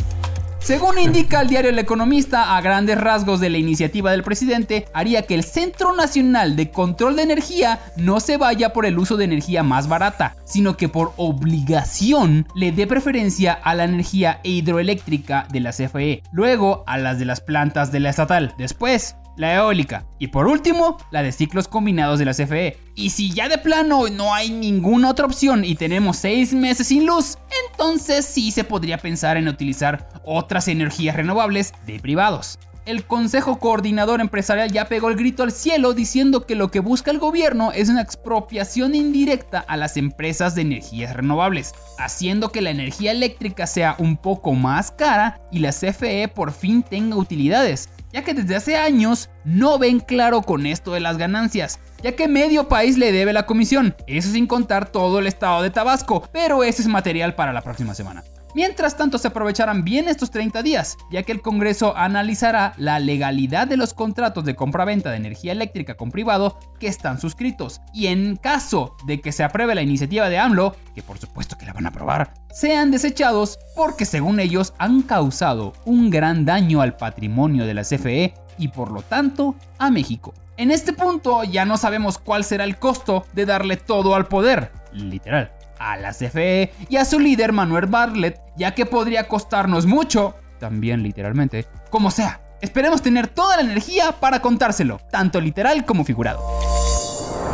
Según 0.62 0.96
indica 1.00 1.40
el 1.40 1.48
diario 1.48 1.70
El 1.70 1.78
Economista, 1.80 2.56
a 2.56 2.60
grandes 2.60 2.96
rasgos 2.96 3.40
de 3.40 3.50
la 3.50 3.58
iniciativa 3.58 4.12
del 4.12 4.22
presidente 4.22 4.86
haría 4.94 5.22
que 5.22 5.34
el 5.34 5.42
Centro 5.42 5.92
Nacional 5.92 6.54
de 6.54 6.70
Control 6.70 7.16
de 7.16 7.22
Energía 7.22 7.80
no 7.96 8.20
se 8.20 8.36
vaya 8.36 8.72
por 8.72 8.86
el 8.86 8.96
uso 8.96 9.16
de 9.16 9.24
energía 9.24 9.64
más 9.64 9.88
barata, 9.88 10.36
sino 10.44 10.76
que 10.76 10.88
por 10.88 11.14
obligación 11.16 12.46
le 12.54 12.70
dé 12.70 12.86
preferencia 12.86 13.54
a 13.54 13.74
la 13.74 13.82
energía 13.82 14.38
hidroeléctrica 14.44 15.48
de 15.50 15.60
la 15.60 15.72
CFE, 15.72 16.22
luego 16.30 16.84
a 16.86 16.96
las 16.96 17.18
de 17.18 17.24
las 17.24 17.40
plantas 17.40 17.90
de 17.90 17.98
la 17.98 18.10
estatal, 18.10 18.54
después 18.56 19.16
la 19.36 19.54
eólica 19.54 20.06
y 20.18 20.28
por 20.28 20.46
último 20.46 20.98
la 21.10 21.22
de 21.22 21.32
ciclos 21.32 21.68
combinados 21.68 22.18
de 22.18 22.24
la 22.24 22.34
CFE. 22.34 22.78
Y 22.94 23.10
si 23.10 23.32
ya 23.32 23.48
de 23.48 23.58
plano 23.58 24.08
no 24.08 24.34
hay 24.34 24.50
ninguna 24.50 25.10
otra 25.10 25.26
opción 25.26 25.64
y 25.64 25.74
tenemos 25.74 26.18
6 26.18 26.54
meses 26.54 26.88
sin 26.88 27.06
luz, 27.06 27.38
entonces 27.70 28.24
sí 28.24 28.50
se 28.50 28.64
podría 28.64 28.98
pensar 28.98 29.36
en 29.36 29.48
utilizar 29.48 30.08
otras 30.24 30.68
energías 30.68 31.16
renovables 31.16 31.72
de 31.86 32.00
privados. 32.00 32.58
El 32.84 33.04
Consejo 33.04 33.60
Coordinador 33.60 34.20
Empresarial 34.20 34.72
ya 34.72 34.86
pegó 34.88 35.08
el 35.08 35.14
grito 35.14 35.44
al 35.44 35.52
cielo 35.52 35.94
diciendo 35.94 36.46
que 36.46 36.56
lo 36.56 36.72
que 36.72 36.80
busca 36.80 37.12
el 37.12 37.20
gobierno 37.20 37.70
es 37.70 37.88
una 37.88 38.02
expropiación 38.02 38.96
indirecta 38.96 39.60
a 39.60 39.76
las 39.76 39.96
empresas 39.96 40.56
de 40.56 40.62
energías 40.62 41.14
renovables, 41.14 41.74
haciendo 41.96 42.50
que 42.50 42.60
la 42.60 42.70
energía 42.70 43.12
eléctrica 43.12 43.68
sea 43.68 43.94
un 44.00 44.16
poco 44.16 44.54
más 44.54 44.90
cara 44.90 45.40
y 45.52 45.60
la 45.60 45.70
CFE 45.70 46.26
por 46.26 46.50
fin 46.50 46.82
tenga 46.82 47.14
utilidades, 47.14 47.88
ya 48.12 48.22
que 48.22 48.34
desde 48.34 48.56
hace 48.56 48.76
años 48.76 49.30
no 49.44 49.78
ven 49.78 50.00
claro 50.00 50.42
con 50.42 50.66
esto 50.66 50.92
de 50.92 51.00
las 51.00 51.18
ganancias, 51.18 51.80
ya 52.02 52.12
que 52.12 52.28
medio 52.28 52.68
país 52.68 52.98
le 52.98 53.12
debe 53.12 53.32
la 53.32 53.46
comisión, 53.46 53.94
eso 54.06 54.30
sin 54.30 54.46
contar 54.46 54.90
todo 54.90 55.18
el 55.18 55.26
estado 55.26 55.62
de 55.62 55.70
Tabasco, 55.70 56.28
pero 56.32 56.64
ese 56.64 56.82
es 56.82 56.88
material 56.88 57.34
para 57.34 57.52
la 57.52 57.62
próxima 57.62 57.94
semana. 57.94 58.22
Mientras 58.54 58.98
tanto 58.98 59.16
se 59.16 59.28
aprovecharán 59.28 59.82
bien 59.82 60.08
estos 60.08 60.30
30 60.30 60.62
días, 60.62 60.98
ya 61.10 61.22
que 61.22 61.32
el 61.32 61.40
Congreso 61.40 61.96
analizará 61.96 62.74
la 62.76 62.98
legalidad 62.98 63.66
de 63.66 63.78
los 63.78 63.94
contratos 63.94 64.44
de 64.44 64.54
compra-venta 64.54 65.10
de 65.10 65.16
energía 65.16 65.52
eléctrica 65.52 65.94
con 65.94 66.10
privado 66.10 66.58
que 66.78 66.86
están 66.86 67.18
suscritos, 67.18 67.80
y 67.94 68.08
en 68.08 68.36
caso 68.36 68.94
de 69.06 69.22
que 69.22 69.32
se 69.32 69.42
apruebe 69.42 69.74
la 69.74 69.80
iniciativa 69.80 70.28
de 70.28 70.38
AMLO, 70.38 70.76
que 70.94 71.02
por 71.02 71.18
supuesto 71.18 71.56
que 71.56 71.64
la 71.64 71.72
van 71.72 71.86
a 71.86 71.88
aprobar, 71.88 72.34
sean 72.52 72.90
desechados 72.90 73.58
porque 73.74 74.04
según 74.04 74.38
ellos 74.38 74.74
han 74.76 75.00
causado 75.00 75.72
un 75.86 76.10
gran 76.10 76.44
daño 76.44 76.82
al 76.82 76.96
patrimonio 76.96 77.64
de 77.64 77.74
la 77.74 77.84
CFE 77.84 78.34
y 78.58 78.68
por 78.68 78.90
lo 78.90 79.00
tanto 79.00 79.54
a 79.78 79.90
México. 79.90 80.34
En 80.58 80.70
este 80.70 80.92
punto 80.92 81.42
ya 81.44 81.64
no 81.64 81.78
sabemos 81.78 82.18
cuál 82.18 82.44
será 82.44 82.64
el 82.64 82.76
costo 82.76 83.24
de 83.32 83.46
darle 83.46 83.78
todo 83.78 84.14
al 84.14 84.26
poder, 84.26 84.70
literal 84.92 85.52
a 85.82 85.96
la 85.96 86.12
CFE 86.12 86.72
y 86.88 86.96
a 86.96 87.04
su 87.04 87.18
líder 87.18 87.52
Manuel 87.52 87.86
Bartlett, 87.86 88.40
ya 88.56 88.74
que 88.74 88.86
podría 88.86 89.28
costarnos 89.28 89.86
mucho, 89.86 90.36
también 90.58 91.02
literalmente, 91.02 91.66
como 91.90 92.10
sea. 92.10 92.40
Esperemos 92.60 93.02
tener 93.02 93.26
toda 93.26 93.56
la 93.56 93.62
energía 93.62 94.12
para 94.12 94.40
contárselo, 94.40 95.00
tanto 95.10 95.40
literal 95.40 95.84
como 95.84 96.04
figurado. 96.04 96.40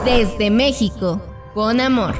Desde 0.04 0.50
México, 0.50 1.22
con 1.54 1.80
amor. 1.80 2.14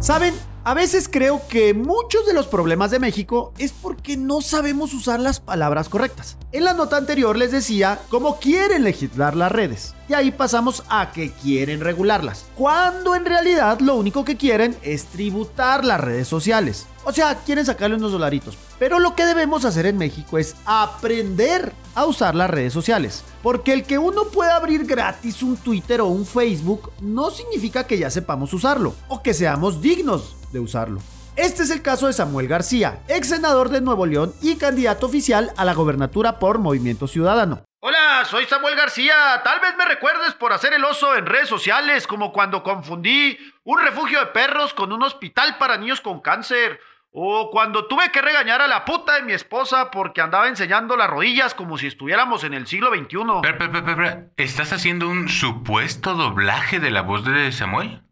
¿Saben? 0.00 0.34
A 0.66 0.72
veces 0.72 1.10
creo 1.12 1.42
que 1.46 1.74
muchos 1.74 2.24
de 2.24 2.32
los 2.32 2.46
problemas 2.46 2.90
de 2.90 2.98
México 2.98 3.52
es 3.58 3.70
porque 3.72 4.16
no 4.16 4.40
sabemos 4.40 4.94
usar 4.94 5.20
las 5.20 5.38
palabras 5.38 5.90
correctas. 5.90 6.38
En 6.52 6.64
la 6.64 6.72
nota 6.72 6.96
anterior 6.96 7.36
les 7.36 7.52
decía 7.52 8.00
cómo 8.08 8.40
quieren 8.40 8.82
legislar 8.82 9.36
las 9.36 9.52
redes. 9.52 9.94
Y 10.08 10.14
ahí 10.14 10.30
pasamos 10.30 10.82
a 10.88 11.12
que 11.12 11.32
quieren 11.32 11.80
regularlas. 11.80 12.46
Cuando 12.56 13.14
en 13.14 13.26
realidad 13.26 13.80
lo 13.80 13.96
único 13.96 14.24
que 14.24 14.38
quieren 14.38 14.74
es 14.80 15.04
tributar 15.04 15.84
las 15.84 16.00
redes 16.00 16.28
sociales. 16.28 16.86
O 17.04 17.12
sea, 17.12 17.34
quieren 17.44 17.66
sacarle 17.66 17.96
unos 17.96 18.12
dolaritos. 18.12 18.56
Pero 18.78 19.00
lo 19.00 19.14
que 19.14 19.26
debemos 19.26 19.66
hacer 19.66 19.84
en 19.84 19.98
México 19.98 20.38
es 20.38 20.56
aprender 20.64 21.74
a 21.94 22.04
usar 22.04 22.34
las 22.34 22.50
redes 22.50 22.72
sociales. 22.72 23.24
Porque 23.42 23.72
el 23.72 23.84
que 23.84 23.98
uno 23.98 24.24
pueda 24.24 24.56
abrir 24.56 24.84
gratis 24.84 25.42
un 25.42 25.56
Twitter 25.56 26.00
o 26.00 26.06
un 26.06 26.26
Facebook 26.26 26.92
no 27.00 27.30
significa 27.30 27.86
que 27.86 27.98
ya 27.98 28.10
sepamos 28.10 28.52
usarlo 28.52 28.94
o 29.08 29.22
que 29.22 29.34
seamos 29.34 29.80
dignos 29.80 30.36
de 30.52 30.60
usarlo. 30.60 31.00
Este 31.36 31.64
es 31.64 31.70
el 31.70 31.82
caso 31.82 32.06
de 32.06 32.12
Samuel 32.12 32.46
García, 32.46 33.02
ex 33.08 33.28
senador 33.28 33.68
de 33.68 33.80
Nuevo 33.80 34.06
León 34.06 34.32
y 34.40 34.54
candidato 34.54 35.06
oficial 35.06 35.52
a 35.56 35.64
la 35.64 35.74
gobernatura 35.74 36.38
por 36.38 36.58
Movimiento 36.58 37.08
Ciudadano. 37.08 37.64
Hola, 37.80 38.24
soy 38.24 38.46
Samuel 38.46 38.76
García. 38.76 39.42
Tal 39.44 39.60
vez 39.60 39.76
me 39.76 39.84
recuerdes 39.84 40.32
por 40.34 40.52
hacer 40.52 40.72
el 40.72 40.84
oso 40.84 41.16
en 41.16 41.26
redes 41.26 41.48
sociales, 41.48 42.06
como 42.06 42.32
cuando 42.32 42.62
confundí 42.62 43.36
un 43.64 43.78
refugio 43.78 44.20
de 44.20 44.26
perros 44.26 44.72
con 44.72 44.92
un 44.92 45.02
hospital 45.02 45.58
para 45.58 45.76
niños 45.76 46.00
con 46.00 46.20
cáncer. 46.20 46.80
O 47.16 47.48
cuando 47.52 47.86
tuve 47.86 48.10
que 48.10 48.20
regañar 48.20 48.60
a 48.60 48.66
la 48.66 48.84
puta 48.84 49.14
de 49.14 49.22
mi 49.22 49.32
esposa 49.32 49.92
porque 49.92 50.20
andaba 50.20 50.48
enseñando 50.48 50.96
las 50.96 51.08
rodillas 51.08 51.54
como 51.54 51.78
si 51.78 51.86
estuviéramos 51.86 52.42
en 52.42 52.54
el 52.54 52.66
siglo 52.66 52.88
XXI. 52.88 53.18
Espera, 53.44 53.66
espera, 53.66 53.90
espera. 53.90 54.26
¿Estás 54.36 54.72
haciendo 54.72 55.08
un 55.08 55.28
supuesto 55.28 56.14
doblaje 56.14 56.80
de 56.80 56.90
la 56.90 57.02
voz 57.02 57.24
de 57.24 57.52
Samuel? 57.52 58.02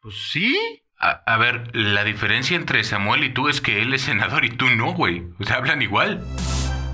Pues 0.00 0.30
sí. 0.32 0.56
A, 0.98 1.22
a, 1.26 1.36
ver, 1.36 1.68
la 1.76 2.02
diferencia 2.02 2.56
entre 2.56 2.82
Samuel 2.82 3.24
y 3.24 3.34
tú 3.34 3.50
es 3.50 3.60
que 3.60 3.82
él 3.82 3.92
es 3.92 4.00
senador 4.00 4.46
y 4.46 4.56
tú 4.56 4.70
no, 4.70 4.94
güey. 4.94 5.26
O 5.38 5.44
sea, 5.44 5.56
hablan 5.56 5.82
igual. 5.82 6.24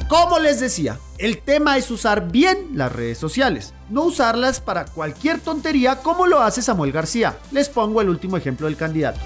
Como 0.08 0.40
les 0.40 0.58
decía, 0.58 0.98
el 1.18 1.42
tema 1.42 1.76
es 1.76 1.92
usar 1.92 2.32
bien 2.32 2.70
las 2.74 2.90
redes 2.90 3.18
sociales, 3.18 3.72
no 3.88 4.02
usarlas 4.02 4.60
para 4.60 4.86
cualquier 4.86 5.40
tontería 5.40 6.00
como 6.00 6.26
lo 6.26 6.40
hace 6.40 6.60
Samuel 6.60 6.90
García. 6.90 7.38
Les 7.52 7.68
pongo 7.68 8.00
el 8.00 8.08
último 8.08 8.36
ejemplo 8.36 8.66
del 8.66 8.76
candidato. 8.76 9.20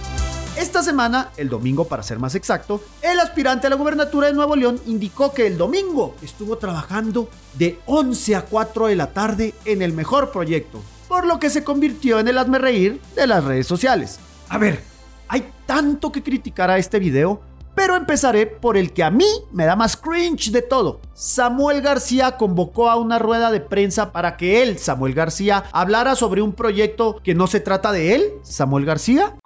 Esta 0.56 0.82
semana, 0.82 1.32
el 1.36 1.50
domingo 1.50 1.84
para 1.84 2.02
ser 2.02 2.18
más 2.18 2.34
exacto, 2.34 2.82
el 3.02 3.20
aspirante 3.20 3.66
a 3.66 3.70
la 3.70 3.76
gubernatura 3.76 4.28
de 4.28 4.32
Nuevo 4.32 4.56
León 4.56 4.80
indicó 4.86 5.34
que 5.34 5.46
el 5.46 5.58
domingo 5.58 6.16
estuvo 6.22 6.56
trabajando 6.56 7.28
de 7.58 7.78
11 7.84 8.36
a 8.36 8.42
4 8.46 8.86
de 8.86 8.96
la 8.96 9.12
tarde 9.12 9.52
en 9.66 9.82
el 9.82 9.92
mejor 9.92 10.32
proyecto, 10.32 10.80
por 11.08 11.26
lo 11.26 11.38
que 11.38 11.50
se 11.50 11.62
convirtió 11.62 12.18
en 12.18 12.28
el 12.28 12.38
hazme 12.38 12.58
reír 12.58 13.02
de 13.14 13.26
las 13.26 13.44
redes 13.44 13.66
sociales. 13.66 14.18
A 14.48 14.56
ver, 14.56 14.82
hay 15.28 15.46
tanto 15.66 16.10
que 16.10 16.22
criticar 16.22 16.70
a 16.70 16.78
este 16.78 17.00
video, 17.00 17.42
pero 17.74 17.94
empezaré 17.94 18.46
por 18.46 18.78
el 18.78 18.94
que 18.94 19.04
a 19.04 19.10
mí 19.10 19.28
me 19.52 19.66
da 19.66 19.76
más 19.76 19.94
cringe 19.98 20.50
de 20.52 20.62
todo. 20.62 21.02
Samuel 21.12 21.82
García 21.82 22.38
convocó 22.38 22.88
a 22.88 22.96
una 22.96 23.18
rueda 23.18 23.50
de 23.50 23.60
prensa 23.60 24.10
para 24.10 24.38
que 24.38 24.62
él, 24.62 24.78
Samuel 24.78 25.12
García, 25.12 25.64
hablara 25.72 26.14
sobre 26.14 26.40
un 26.40 26.54
proyecto 26.54 27.20
que 27.22 27.34
no 27.34 27.46
se 27.46 27.60
trata 27.60 27.92
de 27.92 28.14
él, 28.14 28.32
Samuel 28.42 28.86
García. 28.86 29.36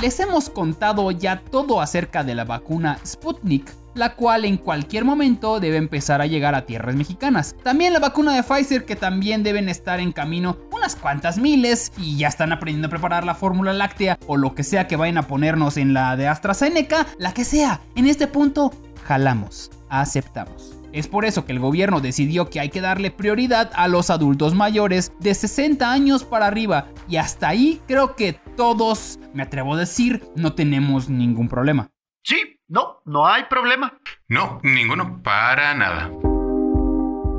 Les 0.00 0.18
hemos 0.18 0.48
contado 0.48 1.10
ya 1.10 1.42
todo 1.42 1.82
acerca 1.82 2.24
de 2.24 2.34
la 2.34 2.44
vacuna 2.44 2.98
Sputnik, 3.04 3.70
la 3.96 4.14
cual 4.14 4.44
en 4.44 4.58
cualquier 4.58 5.04
momento 5.04 5.58
debe 5.58 5.78
empezar 5.78 6.20
a 6.20 6.26
llegar 6.26 6.54
a 6.54 6.66
tierras 6.66 6.94
mexicanas. 6.94 7.56
También 7.64 7.92
la 7.92 7.98
vacuna 7.98 8.34
de 8.34 8.42
Pfizer 8.42 8.84
que 8.84 8.94
también 8.94 9.42
deben 9.42 9.68
estar 9.68 9.98
en 9.98 10.12
camino 10.12 10.58
unas 10.70 10.94
cuantas 10.94 11.38
miles 11.38 11.92
y 11.98 12.16
ya 12.18 12.28
están 12.28 12.52
aprendiendo 12.52 12.86
a 12.86 12.90
preparar 12.90 13.24
la 13.24 13.34
fórmula 13.34 13.72
láctea 13.72 14.18
o 14.26 14.36
lo 14.36 14.54
que 14.54 14.62
sea 14.62 14.86
que 14.86 14.96
vayan 14.96 15.18
a 15.18 15.26
ponernos 15.26 15.76
en 15.76 15.94
la 15.94 16.16
de 16.16 16.28
AstraZeneca, 16.28 17.06
la 17.18 17.32
que 17.34 17.44
sea. 17.44 17.80
En 17.94 18.06
este 18.06 18.26
punto, 18.26 18.72
jalamos, 19.04 19.70
aceptamos. 19.88 20.76
Es 20.92 21.08
por 21.08 21.24
eso 21.24 21.44
que 21.44 21.52
el 21.52 21.58
gobierno 21.58 22.00
decidió 22.00 22.48
que 22.48 22.60
hay 22.60 22.70
que 22.70 22.80
darle 22.80 23.10
prioridad 23.10 23.70
a 23.74 23.86
los 23.86 24.08
adultos 24.08 24.54
mayores 24.54 25.12
de 25.20 25.34
60 25.34 25.92
años 25.92 26.24
para 26.24 26.46
arriba 26.46 26.88
y 27.08 27.16
hasta 27.16 27.48
ahí 27.48 27.82
creo 27.86 28.16
que 28.16 28.38
todos, 28.56 29.18
me 29.34 29.42
atrevo 29.42 29.74
a 29.74 29.78
decir, 29.78 30.22
no 30.36 30.54
tenemos 30.54 31.10
ningún 31.10 31.48
problema. 31.48 31.90
Sí, 32.22 32.55
no, 32.68 33.00
no 33.04 33.26
hay 33.26 33.44
problema. 33.44 33.98
No, 34.28 34.60
ninguno, 34.64 35.22
para 35.22 35.74
nada. 35.74 36.10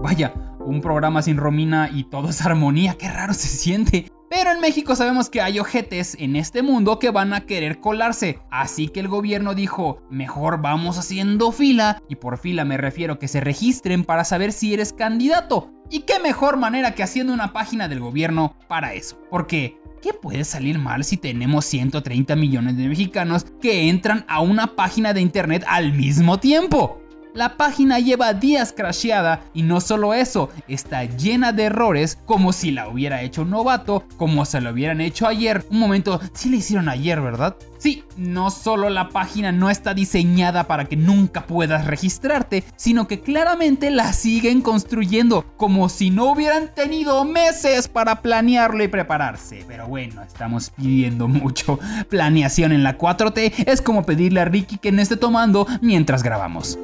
Vaya, 0.01 0.33
un 0.59 0.79
programa 0.79 1.21
sin 1.21 1.35
Romina 1.35 1.89
y 1.91 2.05
todo 2.05 2.29
es 2.29 2.45
armonía, 2.45 2.97
qué 2.97 3.11
raro 3.11 3.33
se 3.33 3.49
siente. 3.49 4.09
Pero 4.29 4.51
en 4.51 4.61
México 4.61 4.95
sabemos 4.95 5.29
que 5.29 5.41
hay 5.41 5.59
ojetes 5.59 6.15
en 6.19 6.35
este 6.35 6.61
mundo 6.61 6.99
que 6.99 7.11
van 7.11 7.33
a 7.33 7.45
querer 7.45 7.79
colarse, 7.79 8.39
así 8.51 8.89
que 8.89 8.99
el 8.99 9.07
gobierno 9.07 9.53
dijo, 9.53 10.01
mejor 10.09 10.61
vamos 10.61 10.97
haciendo 10.97 11.51
fila, 11.51 12.01
y 12.09 12.15
por 12.15 12.37
fila 12.37 12.65
me 12.65 12.77
refiero 12.77 13.19
que 13.19 13.27
se 13.27 13.39
registren 13.41 14.03
para 14.03 14.23
saber 14.23 14.51
si 14.51 14.73
eres 14.73 14.93
candidato. 14.93 15.71
Y 15.89 16.01
qué 16.01 16.19
mejor 16.19 16.57
manera 16.57 16.93
que 16.93 17.03
haciendo 17.03 17.33
una 17.33 17.53
página 17.53 17.87
del 17.87 18.01
gobierno 18.01 18.55
para 18.67 18.93
eso, 18.93 19.17
porque 19.29 19.77
¿Qué 20.01 20.13
puede 20.13 20.43
salir 20.43 20.77
mal 20.77 21.03
si 21.03 21.17
tenemos 21.17 21.65
130 21.65 22.35
millones 22.35 22.77
de 22.77 22.87
mexicanos 22.87 23.45
que 23.61 23.89
entran 23.89 24.25
a 24.27 24.41
una 24.41 24.75
página 24.75 25.13
de 25.13 25.21
internet 25.21 25.63
al 25.67 25.93
mismo 25.93 26.39
tiempo? 26.39 27.01
La 27.37 27.55
página 27.55 27.99
lleva 27.99 28.33
días 28.33 28.73
crasheada 28.75 29.41
y 29.53 29.61
no 29.61 29.79
solo 29.79 30.15
eso, 30.15 30.49
está 30.67 31.03
llena 31.03 31.51
de 31.51 31.65
errores 31.65 32.17
como 32.25 32.51
si 32.51 32.71
la 32.71 32.89
hubiera 32.89 33.21
hecho 33.21 33.43
un 33.43 33.51
novato, 33.51 34.05
como 34.17 34.43
se 34.43 34.59
lo 34.59 34.71
hubieran 34.71 35.01
hecho 35.01 35.27
ayer. 35.27 35.63
Un 35.69 35.77
momento, 35.77 36.19
sí 36.33 36.49
le 36.49 36.57
hicieron 36.57 36.89
ayer, 36.89 37.21
¿verdad? 37.21 37.55
Sí, 37.77 38.03
no 38.17 38.49
solo 38.49 38.89
la 38.89 39.09
página 39.09 39.51
no 39.51 39.69
está 39.69 39.93
diseñada 39.93 40.63
para 40.63 40.85
que 40.85 40.95
nunca 40.95 41.45
puedas 41.45 41.85
registrarte, 41.85 42.63
sino 42.75 43.07
que 43.07 43.21
claramente 43.21 43.91
la 43.91 44.13
siguen 44.13 44.61
construyendo 44.61 45.45
como 45.57 45.89
si 45.89 46.09
no 46.09 46.31
hubieran 46.31 46.73
tenido 46.73 47.23
meses 47.23 47.87
para 47.87 48.23
planearlo 48.23 48.83
y 48.83 48.87
prepararse. 48.87 49.63
Pero 49.67 49.85
bueno, 49.85 50.23
estamos 50.23 50.71
pidiendo 50.71 51.27
mucho. 51.27 51.79
Planeación 52.09 52.71
en 52.71 52.81
la 52.81 52.97
4T 52.97 53.67
es 53.67 53.83
como 53.83 54.07
pedirle 54.07 54.39
a 54.39 54.45
Ricky 54.45 54.79
que 54.79 54.91
no 54.91 55.03
esté 55.03 55.17
tomando 55.17 55.67
mientras 55.81 56.23
grabamos. 56.23 56.79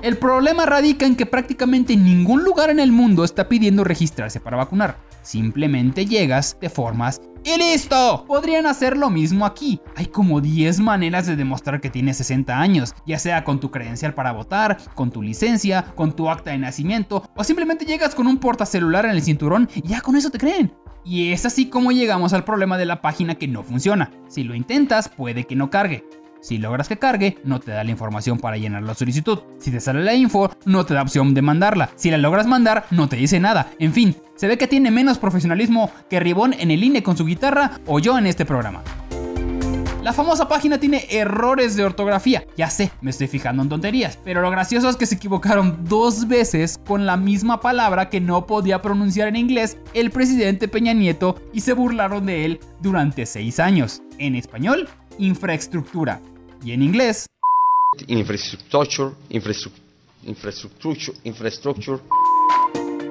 El 0.00 0.16
problema 0.16 0.64
radica 0.64 1.06
en 1.06 1.16
que 1.16 1.26
prácticamente 1.26 1.96
ningún 1.96 2.44
lugar 2.44 2.70
en 2.70 2.78
el 2.78 2.92
mundo 2.92 3.24
está 3.24 3.48
pidiendo 3.48 3.82
registrarse 3.82 4.38
para 4.38 4.56
vacunar. 4.56 4.96
Simplemente 5.22 6.06
llegas, 6.06 6.56
te 6.60 6.70
formas 6.70 7.20
y 7.42 7.58
listo. 7.58 8.24
Podrían 8.26 8.66
hacer 8.66 8.96
lo 8.96 9.10
mismo 9.10 9.44
aquí. 9.44 9.80
Hay 9.96 10.06
como 10.06 10.40
10 10.40 10.78
maneras 10.78 11.26
de 11.26 11.34
demostrar 11.34 11.80
que 11.80 11.90
tienes 11.90 12.18
60 12.18 12.60
años, 12.60 12.94
ya 13.06 13.18
sea 13.18 13.42
con 13.42 13.58
tu 13.58 13.72
credencial 13.72 14.14
para 14.14 14.30
votar, 14.30 14.78
con 14.94 15.10
tu 15.10 15.20
licencia, 15.20 15.84
con 15.96 16.14
tu 16.14 16.30
acta 16.30 16.52
de 16.52 16.58
nacimiento 16.58 17.28
o 17.34 17.42
simplemente 17.42 17.84
llegas 17.84 18.14
con 18.14 18.28
un 18.28 18.38
portacelular 18.38 19.04
en 19.04 19.12
el 19.12 19.22
cinturón 19.22 19.68
y 19.74 19.82
ya 19.82 20.00
con 20.00 20.14
eso 20.14 20.30
te 20.30 20.38
creen. 20.38 20.72
Y 21.04 21.32
es 21.32 21.44
así 21.44 21.66
como 21.66 21.90
llegamos 21.90 22.32
al 22.34 22.44
problema 22.44 22.78
de 22.78 22.86
la 22.86 23.00
página 23.00 23.34
que 23.34 23.48
no 23.48 23.64
funciona. 23.64 24.12
Si 24.28 24.44
lo 24.44 24.54
intentas, 24.54 25.08
puede 25.08 25.44
que 25.44 25.56
no 25.56 25.70
cargue. 25.70 26.04
Si 26.40 26.58
logras 26.58 26.88
que 26.88 26.98
cargue, 26.98 27.38
no 27.44 27.60
te 27.60 27.72
da 27.72 27.84
la 27.84 27.90
información 27.90 28.38
para 28.38 28.56
llenar 28.56 28.82
la 28.82 28.94
solicitud. 28.94 29.40
Si 29.58 29.70
te 29.70 29.80
sale 29.80 30.02
la 30.02 30.14
info, 30.14 30.50
no 30.64 30.86
te 30.86 30.94
da 30.94 31.02
opción 31.02 31.34
de 31.34 31.42
mandarla. 31.42 31.90
Si 31.96 32.10
la 32.10 32.18
logras 32.18 32.46
mandar, 32.46 32.86
no 32.90 33.08
te 33.08 33.16
dice 33.16 33.40
nada. 33.40 33.70
En 33.78 33.92
fin, 33.92 34.16
se 34.36 34.46
ve 34.46 34.58
que 34.58 34.68
tiene 34.68 34.90
menos 34.90 35.18
profesionalismo 35.18 35.90
que 36.08 36.20
Ribón 36.20 36.52
en 36.52 36.70
el 36.70 36.84
INE 36.84 37.02
con 37.02 37.16
su 37.16 37.24
guitarra 37.24 37.80
o 37.86 37.98
yo 37.98 38.18
en 38.18 38.26
este 38.26 38.44
programa. 38.44 38.82
La 40.08 40.14
famosa 40.14 40.48
página 40.48 40.78
tiene 40.78 41.06
errores 41.10 41.76
de 41.76 41.84
ortografía. 41.84 42.46
Ya 42.56 42.70
sé, 42.70 42.90
me 43.02 43.10
estoy 43.10 43.26
fijando 43.26 43.62
en 43.62 43.68
tonterías. 43.68 44.18
Pero 44.24 44.40
lo 44.40 44.50
gracioso 44.50 44.88
es 44.88 44.96
que 44.96 45.04
se 45.04 45.16
equivocaron 45.16 45.84
dos 45.84 46.28
veces 46.28 46.80
con 46.86 47.04
la 47.04 47.18
misma 47.18 47.60
palabra 47.60 48.08
que 48.08 48.20
no 48.20 48.46
podía 48.46 48.80
pronunciar 48.80 49.28
en 49.28 49.36
inglés 49.36 49.76
el 49.92 50.10
presidente 50.10 50.66
Peña 50.66 50.94
Nieto 50.94 51.36
y 51.52 51.60
se 51.60 51.74
burlaron 51.74 52.24
de 52.24 52.46
él 52.46 52.60
durante 52.80 53.26
seis 53.26 53.60
años. 53.60 54.00
En 54.18 54.34
español, 54.34 54.88
infraestructura. 55.18 56.20
Y 56.64 56.72
en 56.72 56.82
inglés, 56.82 57.26
infrastructure, 58.06 59.14
infrastructure, 59.30 61.18
infrastructure. 61.24 62.00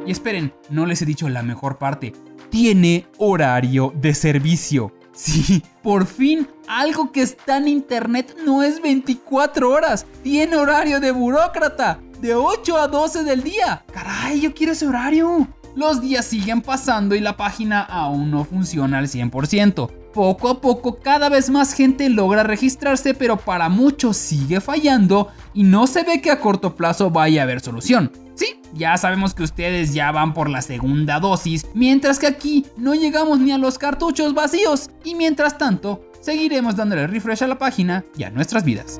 Y 0.05 0.11
esperen, 0.11 0.53
no 0.69 0.85
les 0.85 1.01
he 1.01 1.05
dicho 1.05 1.27
la 1.29 1.43
mejor 1.43 1.77
parte. 1.77 2.13
Tiene 2.49 3.07
horario 3.17 3.93
de 3.95 4.13
servicio. 4.13 4.93
Sí, 5.13 5.63
por 5.81 6.05
fin 6.05 6.47
algo 6.67 7.11
que 7.11 7.21
está 7.21 7.57
en 7.57 7.67
internet 7.67 8.37
no 8.45 8.61
es 8.61 8.81
24 8.81 9.69
horas. 9.69 10.05
Tiene 10.21 10.55
horario 10.57 10.99
de 10.99 11.11
burócrata. 11.11 11.99
De 12.19 12.33
8 12.33 12.77
a 12.77 12.87
12 12.87 13.23
del 13.23 13.43
día. 13.43 13.85
Caray, 13.93 14.41
yo 14.41 14.53
quiero 14.53 14.73
ese 14.73 14.87
horario. 14.87 15.47
Los 15.77 16.01
días 16.01 16.25
siguen 16.25 16.61
pasando 16.61 17.13
y 17.13 17.19
la 17.19 17.37
página 17.37 17.81
aún 17.81 18.31
no 18.31 18.43
funciona 18.45 18.97
al 18.97 19.07
100%. 19.07 19.91
Poco 20.11 20.49
a 20.49 20.59
poco 20.59 20.97
cada 20.97 21.29
vez 21.29 21.51
más 21.51 21.73
gente 21.75 22.09
logra 22.09 22.41
registrarse, 22.41 23.13
pero 23.13 23.37
para 23.37 23.69
muchos 23.69 24.17
sigue 24.17 24.59
fallando 24.59 25.27
y 25.53 25.61
no 25.61 25.85
se 25.85 26.01
ve 26.01 26.19
que 26.19 26.31
a 26.31 26.39
corto 26.39 26.75
plazo 26.75 27.11
vaya 27.11 27.41
a 27.41 27.43
haber 27.43 27.59
solución. 27.59 28.11
Sí, 28.33 28.59
ya 28.73 28.97
sabemos 28.97 29.35
que 29.35 29.43
ustedes 29.43 29.93
ya 29.93 30.11
van 30.11 30.33
por 30.33 30.49
la 30.49 30.63
segunda 30.63 31.19
dosis, 31.19 31.67
mientras 31.75 32.17
que 32.17 32.25
aquí 32.25 32.65
no 32.75 32.95
llegamos 32.95 33.37
ni 33.37 33.51
a 33.51 33.59
los 33.59 33.77
cartuchos 33.77 34.33
vacíos 34.33 34.89
y 35.03 35.13
mientras 35.13 35.59
tanto 35.59 36.09
seguiremos 36.21 36.75
dándole 36.75 37.05
refresh 37.05 37.43
a 37.43 37.47
la 37.47 37.59
página 37.59 38.03
y 38.17 38.23
a 38.23 38.31
nuestras 38.31 38.63
vidas. 38.63 38.99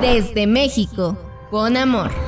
Desde 0.00 0.46
México, 0.46 1.18
con 1.50 1.76
amor. 1.76 2.27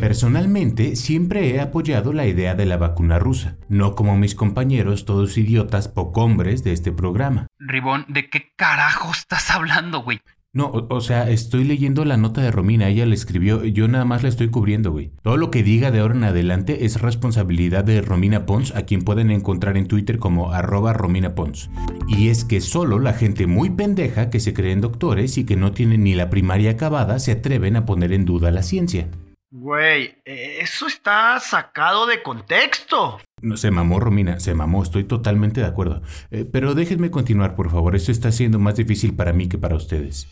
Personalmente, 0.00 0.96
siempre 0.96 1.50
he 1.50 1.60
apoyado 1.60 2.14
la 2.14 2.26
idea 2.26 2.54
de 2.54 2.64
la 2.64 2.78
vacuna 2.78 3.18
rusa, 3.18 3.58
no 3.68 3.94
como 3.94 4.16
mis 4.16 4.34
compañeros, 4.34 5.04
todos 5.04 5.36
idiotas 5.36 5.88
poco 5.88 6.22
hombres 6.22 6.64
de 6.64 6.72
este 6.72 6.90
programa. 6.90 7.46
Ribón, 7.58 8.06
¿de 8.08 8.30
qué 8.30 8.54
carajo 8.56 9.12
estás 9.12 9.50
hablando, 9.50 10.02
güey? 10.02 10.20
No, 10.54 10.70
o, 10.72 11.00
sea, 11.02 11.28
estoy 11.28 11.64
leyendo 11.64 12.06
la 12.06 12.16
nota 12.16 12.40
de 12.40 12.50
Romina, 12.50 12.88
ella 12.88 13.04
la 13.04 13.14
escribió, 13.14 13.62
yo 13.62 13.88
nada 13.88 14.06
más 14.06 14.22
la 14.22 14.30
estoy 14.30 14.48
cubriendo, 14.48 14.90
güey. 14.90 15.12
Todo 15.22 15.36
lo 15.36 15.50
que 15.50 15.62
diga 15.62 15.90
de 15.90 16.00
ahora 16.00 16.14
en 16.14 16.24
adelante 16.24 16.86
es 16.86 17.00
responsabilidad 17.00 17.84
de 17.84 18.00
Romina 18.00 18.46
Pons, 18.46 18.74
a 18.74 18.82
quien 18.82 19.02
pueden 19.02 19.30
encontrar 19.30 19.76
en 19.76 19.86
Twitter 19.86 20.18
como 20.18 20.52
arroba 20.52 20.94
Romina 20.94 21.34
Pons. 21.34 21.70
Y 22.08 22.30
es 22.30 22.46
que 22.46 22.62
solo 22.62 22.98
la 23.00 23.12
gente 23.12 23.46
muy 23.46 23.68
pendeja 23.68 24.30
que 24.30 24.40
se 24.40 24.54
creen 24.54 24.80
doctores 24.80 25.36
y 25.36 25.44
que 25.44 25.56
no 25.56 25.72
tienen 25.72 26.04
ni 26.04 26.14
la 26.14 26.30
primaria 26.30 26.70
acabada 26.70 27.18
se 27.18 27.32
atreven 27.32 27.76
a 27.76 27.84
poner 27.84 28.14
en 28.14 28.24
duda 28.24 28.50
la 28.50 28.62
ciencia. 28.62 29.08
Güey, 29.52 30.16
eso 30.24 30.86
está 30.86 31.40
sacado 31.40 32.06
de 32.06 32.22
contexto. 32.22 33.18
No, 33.42 33.56
se 33.56 33.72
mamó, 33.72 33.98
Romina, 33.98 34.38
se 34.38 34.54
mamó, 34.54 34.82
estoy 34.84 35.04
totalmente 35.04 35.60
de 35.60 35.66
acuerdo. 35.66 36.02
Eh, 36.30 36.44
pero 36.44 36.74
déjenme 36.74 37.10
continuar, 37.10 37.56
por 37.56 37.68
favor, 37.68 37.96
esto 37.96 38.12
está 38.12 38.30
siendo 38.30 38.60
más 38.60 38.76
difícil 38.76 39.16
para 39.16 39.32
mí 39.32 39.48
que 39.48 39.58
para 39.58 39.74
ustedes. 39.74 40.28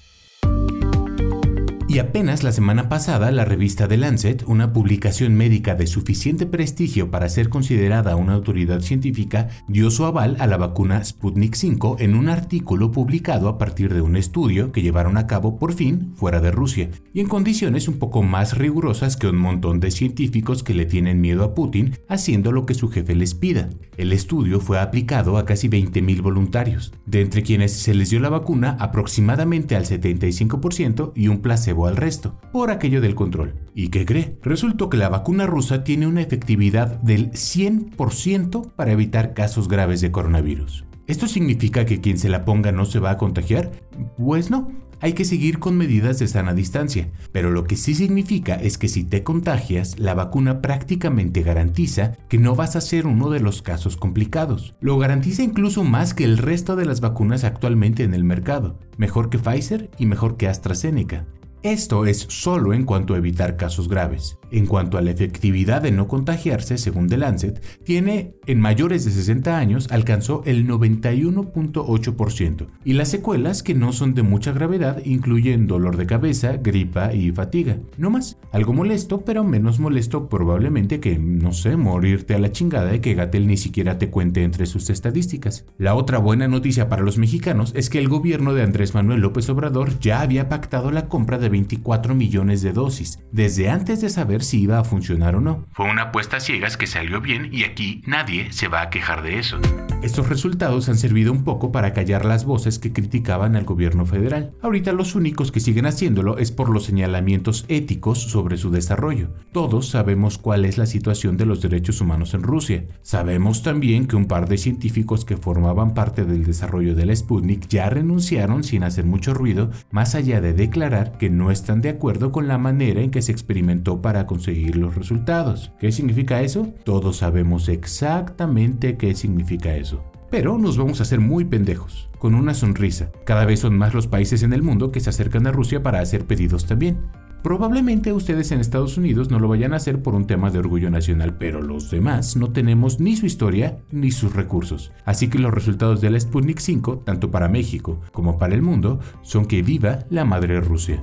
Y 1.90 2.00
apenas 2.00 2.42
la 2.42 2.52
semana 2.52 2.90
pasada, 2.90 3.30
la 3.30 3.46
revista 3.46 3.88
The 3.88 3.96
Lancet, 3.96 4.44
una 4.46 4.74
publicación 4.74 5.34
médica 5.34 5.74
de 5.74 5.86
suficiente 5.86 6.44
prestigio 6.44 7.10
para 7.10 7.30
ser 7.30 7.48
considerada 7.48 8.14
una 8.14 8.34
autoridad 8.34 8.80
científica, 8.80 9.48
dio 9.68 9.90
su 9.90 10.04
aval 10.04 10.36
a 10.38 10.46
la 10.46 10.58
vacuna 10.58 11.02
Sputnik 11.02 11.54
5 11.54 11.96
en 12.00 12.14
un 12.14 12.28
artículo 12.28 12.92
publicado 12.92 13.48
a 13.48 13.56
partir 13.56 13.94
de 13.94 14.02
un 14.02 14.16
estudio 14.16 14.70
que 14.70 14.82
llevaron 14.82 15.16
a 15.16 15.26
cabo 15.26 15.58
por 15.58 15.72
fin 15.72 16.12
fuera 16.14 16.42
de 16.42 16.50
Rusia, 16.50 16.90
y 17.14 17.20
en 17.20 17.26
condiciones 17.26 17.88
un 17.88 17.98
poco 17.98 18.22
más 18.22 18.58
rigurosas 18.58 19.16
que 19.16 19.28
un 19.28 19.38
montón 19.38 19.80
de 19.80 19.90
científicos 19.90 20.62
que 20.62 20.74
le 20.74 20.84
tienen 20.84 21.22
miedo 21.22 21.42
a 21.42 21.54
Putin 21.54 21.96
haciendo 22.06 22.52
lo 22.52 22.66
que 22.66 22.74
su 22.74 22.90
jefe 22.90 23.14
les 23.14 23.32
pida. 23.32 23.70
El 23.96 24.12
estudio 24.12 24.60
fue 24.60 24.78
aplicado 24.78 25.38
a 25.38 25.46
casi 25.46 25.70
20.000 25.70 26.20
voluntarios, 26.20 26.92
de 27.06 27.22
entre 27.22 27.42
quienes 27.42 27.72
se 27.72 27.94
les 27.94 28.10
dio 28.10 28.20
la 28.20 28.28
vacuna 28.28 28.76
aproximadamente 28.78 29.74
al 29.74 29.86
75% 29.86 31.12
y 31.14 31.28
un 31.28 31.38
placebo 31.40 31.77
al 31.86 31.96
resto, 31.96 32.38
por 32.52 32.70
aquello 32.70 33.00
del 33.00 33.14
control. 33.14 33.54
¿Y 33.74 33.88
qué 33.88 34.04
cree? 34.04 34.36
Resultó 34.42 34.88
que 34.88 34.96
la 34.96 35.08
vacuna 35.08 35.46
rusa 35.46 35.84
tiene 35.84 36.06
una 36.06 36.22
efectividad 36.22 37.00
del 37.00 37.30
100% 37.32 38.72
para 38.74 38.92
evitar 38.92 39.34
casos 39.34 39.68
graves 39.68 40.00
de 40.00 40.10
coronavirus. 40.10 40.84
¿Esto 41.06 41.26
significa 41.26 41.86
que 41.86 42.00
quien 42.00 42.18
se 42.18 42.28
la 42.28 42.44
ponga 42.44 42.72
no 42.72 42.84
se 42.84 42.98
va 42.98 43.12
a 43.12 43.16
contagiar? 43.16 43.70
Pues 44.18 44.50
no, 44.50 44.68
hay 45.00 45.12
que 45.12 45.24
seguir 45.24 45.60
con 45.60 45.76
medidas 45.76 46.18
de 46.18 46.26
sana 46.26 46.54
distancia, 46.54 47.08
pero 47.30 47.50
lo 47.50 47.64
que 47.64 47.76
sí 47.76 47.94
significa 47.94 48.54
es 48.56 48.78
que 48.78 48.88
si 48.88 49.04
te 49.04 49.22
contagias, 49.22 49.98
la 49.98 50.14
vacuna 50.14 50.60
prácticamente 50.60 51.42
garantiza 51.42 52.16
que 52.28 52.38
no 52.38 52.56
vas 52.56 52.74
a 52.74 52.80
ser 52.80 53.06
uno 53.06 53.30
de 53.30 53.38
los 53.38 53.62
casos 53.62 53.96
complicados. 53.96 54.74
Lo 54.80 54.98
garantiza 54.98 55.42
incluso 55.42 55.84
más 55.84 56.14
que 56.14 56.24
el 56.24 56.36
resto 56.36 56.74
de 56.74 56.84
las 56.84 57.00
vacunas 57.00 57.44
actualmente 57.44 58.02
en 58.02 58.12
el 58.12 58.24
mercado, 58.24 58.78
mejor 58.96 59.30
que 59.30 59.38
Pfizer 59.38 59.88
y 59.98 60.06
mejor 60.06 60.36
que 60.36 60.48
AstraZeneca. 60.48 61.26
Esto 61.64 62.06
es 62.06 62.20
solo 62.28 62.72
en 62.72 62.84
cuanto 62.84 63.14
a 63.14 63.16
evitar 63.16 63.56
casos 63.56 63.88
graves. 63.88 64.38
En 64.50 64.66
cuanto 64.66 64.98
a 64.98 65.02
la 65.02 65.10
efectividad 65.10 65.82
de 65.82 65.92
no 65.92 66.08
contagiarse, 66.08 66.78
según 66.78 67.08
The 67.08 67.18
Lancet, 67.18 67.62
tiene 67.84 68.34
en 68.46 68.60
mayores 68.60 69.04
de 69.04 69.10
60 69.10 69.58
años 69.58 69.88
alcanzó 69.90 70.42
el 70.46 70.66
91.8% 70.66 72.66
y 72.84 72.94
las 72.94 73.08
secuelas 73.08 73.62
que 73.62 73.74
no 73.74 73.92
son 73.92 74.14
de 74.14 74.22
mucha 74.22 74.52
gravedad 74.52 75.04
incluyen 75.04 75.66
dolor 75.66 75.96
de 75.96 76.06
cabeza, 76.06 76.56
gripa 76.56 77.12
y 77.12 77.30
fatiga. 77.32 77.78
No 77.96 78.10
más, 78.10 78.38
algo 78.52 78.72
molesto, 78.72 79.24
pero 79.24 79.44
menos 79.44 79.78
molesto 79.78 80.28
probablemente 80.28 81.00
que, 81.00 81.18
no 81.18 81.52
sé, 81.52 81.76
morirte 81.76 82.34
a 82.34 82.38
la 82.38 82.52
chingada 82.52 82.94
y 82.94 83.00
que 83.00 83.14
Gatel 83.14 83.46
ni 83.46 83.56
siquiera 83.56 83.98
te 83.98 84.10
cuente 84.10 84.44
entre 84.44 84.66
sus 84.66 84.90
estadísticas. 84.90 85.64
La 85.76 85.94
otra 85.94 86.18
buena 86.18 86.48
noticia 86.48 86.88
para 86.88 87.02
los 87.02 87.18
mexicanos 87.18 87.72
es 87.76 87.90
que 87.90 87.98
el 87.98 88.08
gobierno 88.08 88.54
de 88.54 88.62
Andrés 88.62 88.94
Manuel 88.94 89.20
López 89.20 89.48
Obrador 89.50 89.98
ya 90.00 90.20
había 90.20 90.48
pactado 90.48 90.90
la 90.90 91.08
compra 91.08 91.38
de 91.38 91.48
24 91.48 92.14
millones 92.14 92.62
de 92.62 92.72
dosis, 92.72 93.20
desde 93.32 93.68
antes 93.68 94.00
de 94.00 94.08
saber 94.08 94.37
si 94.42 94.62
iba 94.62 94.78
a 94.78 94.84
funcionar 94.84 95.36
o 95.36 95.40
no. 95.40 95.64
Fue 95.72 95.90
una 95.90 96.04
apuesta 96.04 96.38
a 96.38 96.40
ciegas 96.40 96.76
que 96.76 96.86
salió 96.86 97.20
bien 97.20 97.48
y 97.52 97.64
aquí 97.64 98.02
nadie 98.06 98.52
se 98.52 98.68
va 98.68 98.82
a 98.82 98.90
quejar 98.90 99.22
de 99.22 99.38
eso. 99.38 99.58
Estos 100.02 100.28
resultados 100.28 100.88
han 100.88 100.96
servido 100.96 101.32
un 101.32 101.42
poco 101.42 101.72
para 101.72 101.92
callar 101.92 102.24
las 102.24 102.44
voces 102.44 102.78
que 102.78 102.92
criticaban 102.92 103.56
al 103.56 103.64
gobierno 103.64 104.06
federal. 104.06 104.52
Ahorita 104.62 104.92
los 104.92 105.16
únicos 105.16 105.50
que 105.50 105.58
siguen 105.58 105.86
haciéndolo 105.86 106.38
es 106.38 106.52
por 106.52 106.68
los 106.70 106.84
señalamientos 106.84 107.64
éticos 107.68 108.22
sobre 108.22 108.58
su 108.58 108.70
desarrollo. 108.70 109.30
Todos 109.52 109.88
sabemos 109.88 110.38
cuál 110.38 110.64
es 110.64 110.78
la 110.78 110.86
situación 110.86 111.36
de 111.36 111.46
los 111.46 111.60
derechos 111.60 112.00
humanos 112.00 112.34
en 112.34 112.44
Rusia. 112.44 112.84
Sabemos 113.02 113.64
también 113.64 114.06
que 114.06 114.14
un 114.14 114.26
par 114.26 114.48
de 114.48 114.56
científicos 114.56 115.24
que 115.24 115.36
formaban 115.36 115.94
parte 115.94 116.24
del 116.24 116.44
desarrollo 116.44 116.94
del 116.94 117.14
Sputnik 117.16 117.66
ya 117.66 117.90
renunciaron 117.90 118.62
sin 118.62 118.84
hacer 118.84 119.04
mucho 119.04 119.34
ruido, 119.34 119.70
más 119.90 120.14
allá 120.14 120.40
de 120.40 120.52
declarar 120.52 121.18
que 121.18 121.28
no 121.28 121.50
están 121.50 121.80
de 121.80 121.88
acuerdo 121.88 122.30
con 122.30 122.46
la 122.46 122.58
manera 122.58 123.00
en 123.00 123.10
que 123.10 123.22
se 123.22 123.32
experimentó 123.32 124.00
para 124.00 124.26
conseguir 124.28 124.76
los 124.76 124.94
resultados. 124.94 125.72
¿Qué 125.80 125.90
significa 125.90 126.42
eso? 126.42 126.72
Todos 126.84 127.16
sabemos 127.16 127.68
exactamente 127.68 128.96
qué 128.96 129.16
significa 129.16 129.74
eso. 129.74 130.04
Pero 130.30 130.58
nos 130.58 130.76
vamos 130.76 131.00
a 131.00 131.02
hacer 131.02 131.18
muy 131.18 131.44
pendejos, 131.46 132.08
con 132.18 132.36
una 132.36 132.54
sonrisa. 132.54 133.10
Cada 133.24 133.46
vez 133.46 133.60
son 133.60 133.76
más 133.76 133.94
los 133.94 134.06
países 134.06 134.44
en 134.44 134.52
el 134.52 134.62
mundo 134.62 134.92
que 134.92 135.00
se 135.00 135.10
acercan 135.10 135.46
a 135.46 135.52
Rusia 135.52 135.82
para 135.82 136.00
hacer 136.00 136.26
pedidos 136.26 136.66
también. 136.66 136.98
Probablemente 137.42 138.12
ustedes 138.12 138.50
en 138.50 138.60
Estados 138.60 138.98
Unidos 138.98 139.30
no 139.30 139.38
lo 139.38 139.48
vayan 139.48 139.72
a 139.72 139.76
hacer 139.76 140.02
por 140.02 140.14
un 140.14 140.26
tema 140.26 140.50
de 140.50 140.58
orgullo 140.58 140.90
nacional, 140.90 141.36
pero 141.38 141.62
los 141.62 141.90
demás 141.90 142.36
no 142.36 142.50
tenemos 142.50 142.98
ni 143.00 143.16
su 143.16 143.26
historia 143.26 143.78
ni 143.90 144.10
sus 144.10 144.34
recursos. 144.34 144.92
Así 145.04 145.28
que 145.28 145.38
los 145.38 145.54
resultados 145.54 146.00
del 146.00 146.20
Sputnik 146.20 146.58
5, 146.58 147.04
tanto 147.06 147.30
para 147.30 147.48
México 147.48 148.00
como 148.12 148.38
para 148.38 148.54
el 148.54 148.62
mundo, 148.62 148.98
son 149.22 149.46
que 149.46 149.62
viva 149.62 150.00
la 150.10 150.24
madre 150.24 150.60
Rusia. 150.60 151.00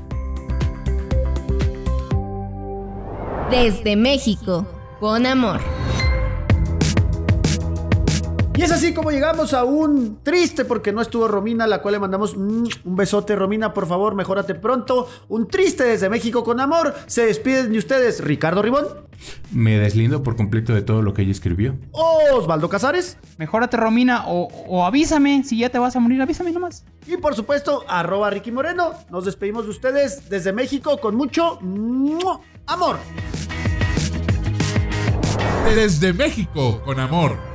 Desde 3.49 3.95
México, 3.95 4.65
con 4.99 5.27
amor. 5.27 5.61
Y 8.57 8.61
es 8.61 8.71
así 8.71 8.93
como 8.93 9.11
llegamos 9.11 9.53
a 9.53 9.65
un 9.65 10.19
triste 10.23 10.63
porque 10.63 10.93
no 10.93 11.01
estuvo 11.01 11.27
Romina, 11.27 11.65
a 11.65 11.67
la 11.67 11.81
cual 11.81 11.93
le 11.93 11.99
mandamos 11.99 12.37
mm, 12.37 12.67
un 12.85 12.95
besote, 12.95 13.35
Romina, 13.35 13.73
por 13.73 13.85
favor, 13.85 14.15
mejórate 14.15 14.55
pronto. 14.55 15.09
Un 15.27 15.47
triste 15.47 15.83
desde 15.83 16.09
México 16.09 16.43
con 16.43 16.61
amor. 16.61 16.95
Se 17.05 17.25
despiden 17.25 17.73
de 17.73 17.79
ustedes, 17.79 18.23
Ricardo 18.23 18.61
Ribón. 18.61 18.85
Me 19.51 19.77
deslindo 19.77 20.23
por 20.23 20.37
completo 20.37 20.73
de 20.73 20.81
todo 20.81 21.01
lo 21.01 21.13
que 21.13 21.23
ella 21.23 21.31
escribió. 21.31 21.75
Osvaldo 21.91 22.69
Casares. 22.69 23.17
Mejórate, 23.37 23.75
Romina, 23.75 24.23
o, 24.27 24.47
o 24.67 24.85
avísame. 24.85 25.43
Si 25.43 25.57
ya 25.57 25.69
te 25.69 25.79
vas 25.79 25.95
a 25.95 25.99
morir, 25.99 26.21
avísame 26.21 26.51
nomás. 26.51 26.85
Y 27.07 27.17
por 27.17 27.35
supuesto, 27.35 27.83
arroba 27.87 28.29
Ricky 28.29 28.51
Moreno. 28.51 28.93
Nos 29.09 29.25
despedimos 29.25 29.65
de 29.65 29.71
ustedes 29.71 30.29
desde 30.29 30.53
México 30.53 30.97
con 30.99 31.15
mucho 31.15 31.59
amor. 32.67 32.97
Desde 35.75 36.13
México, 36.13 36.81
con 36.85 36.99
amor. 36.99 37.54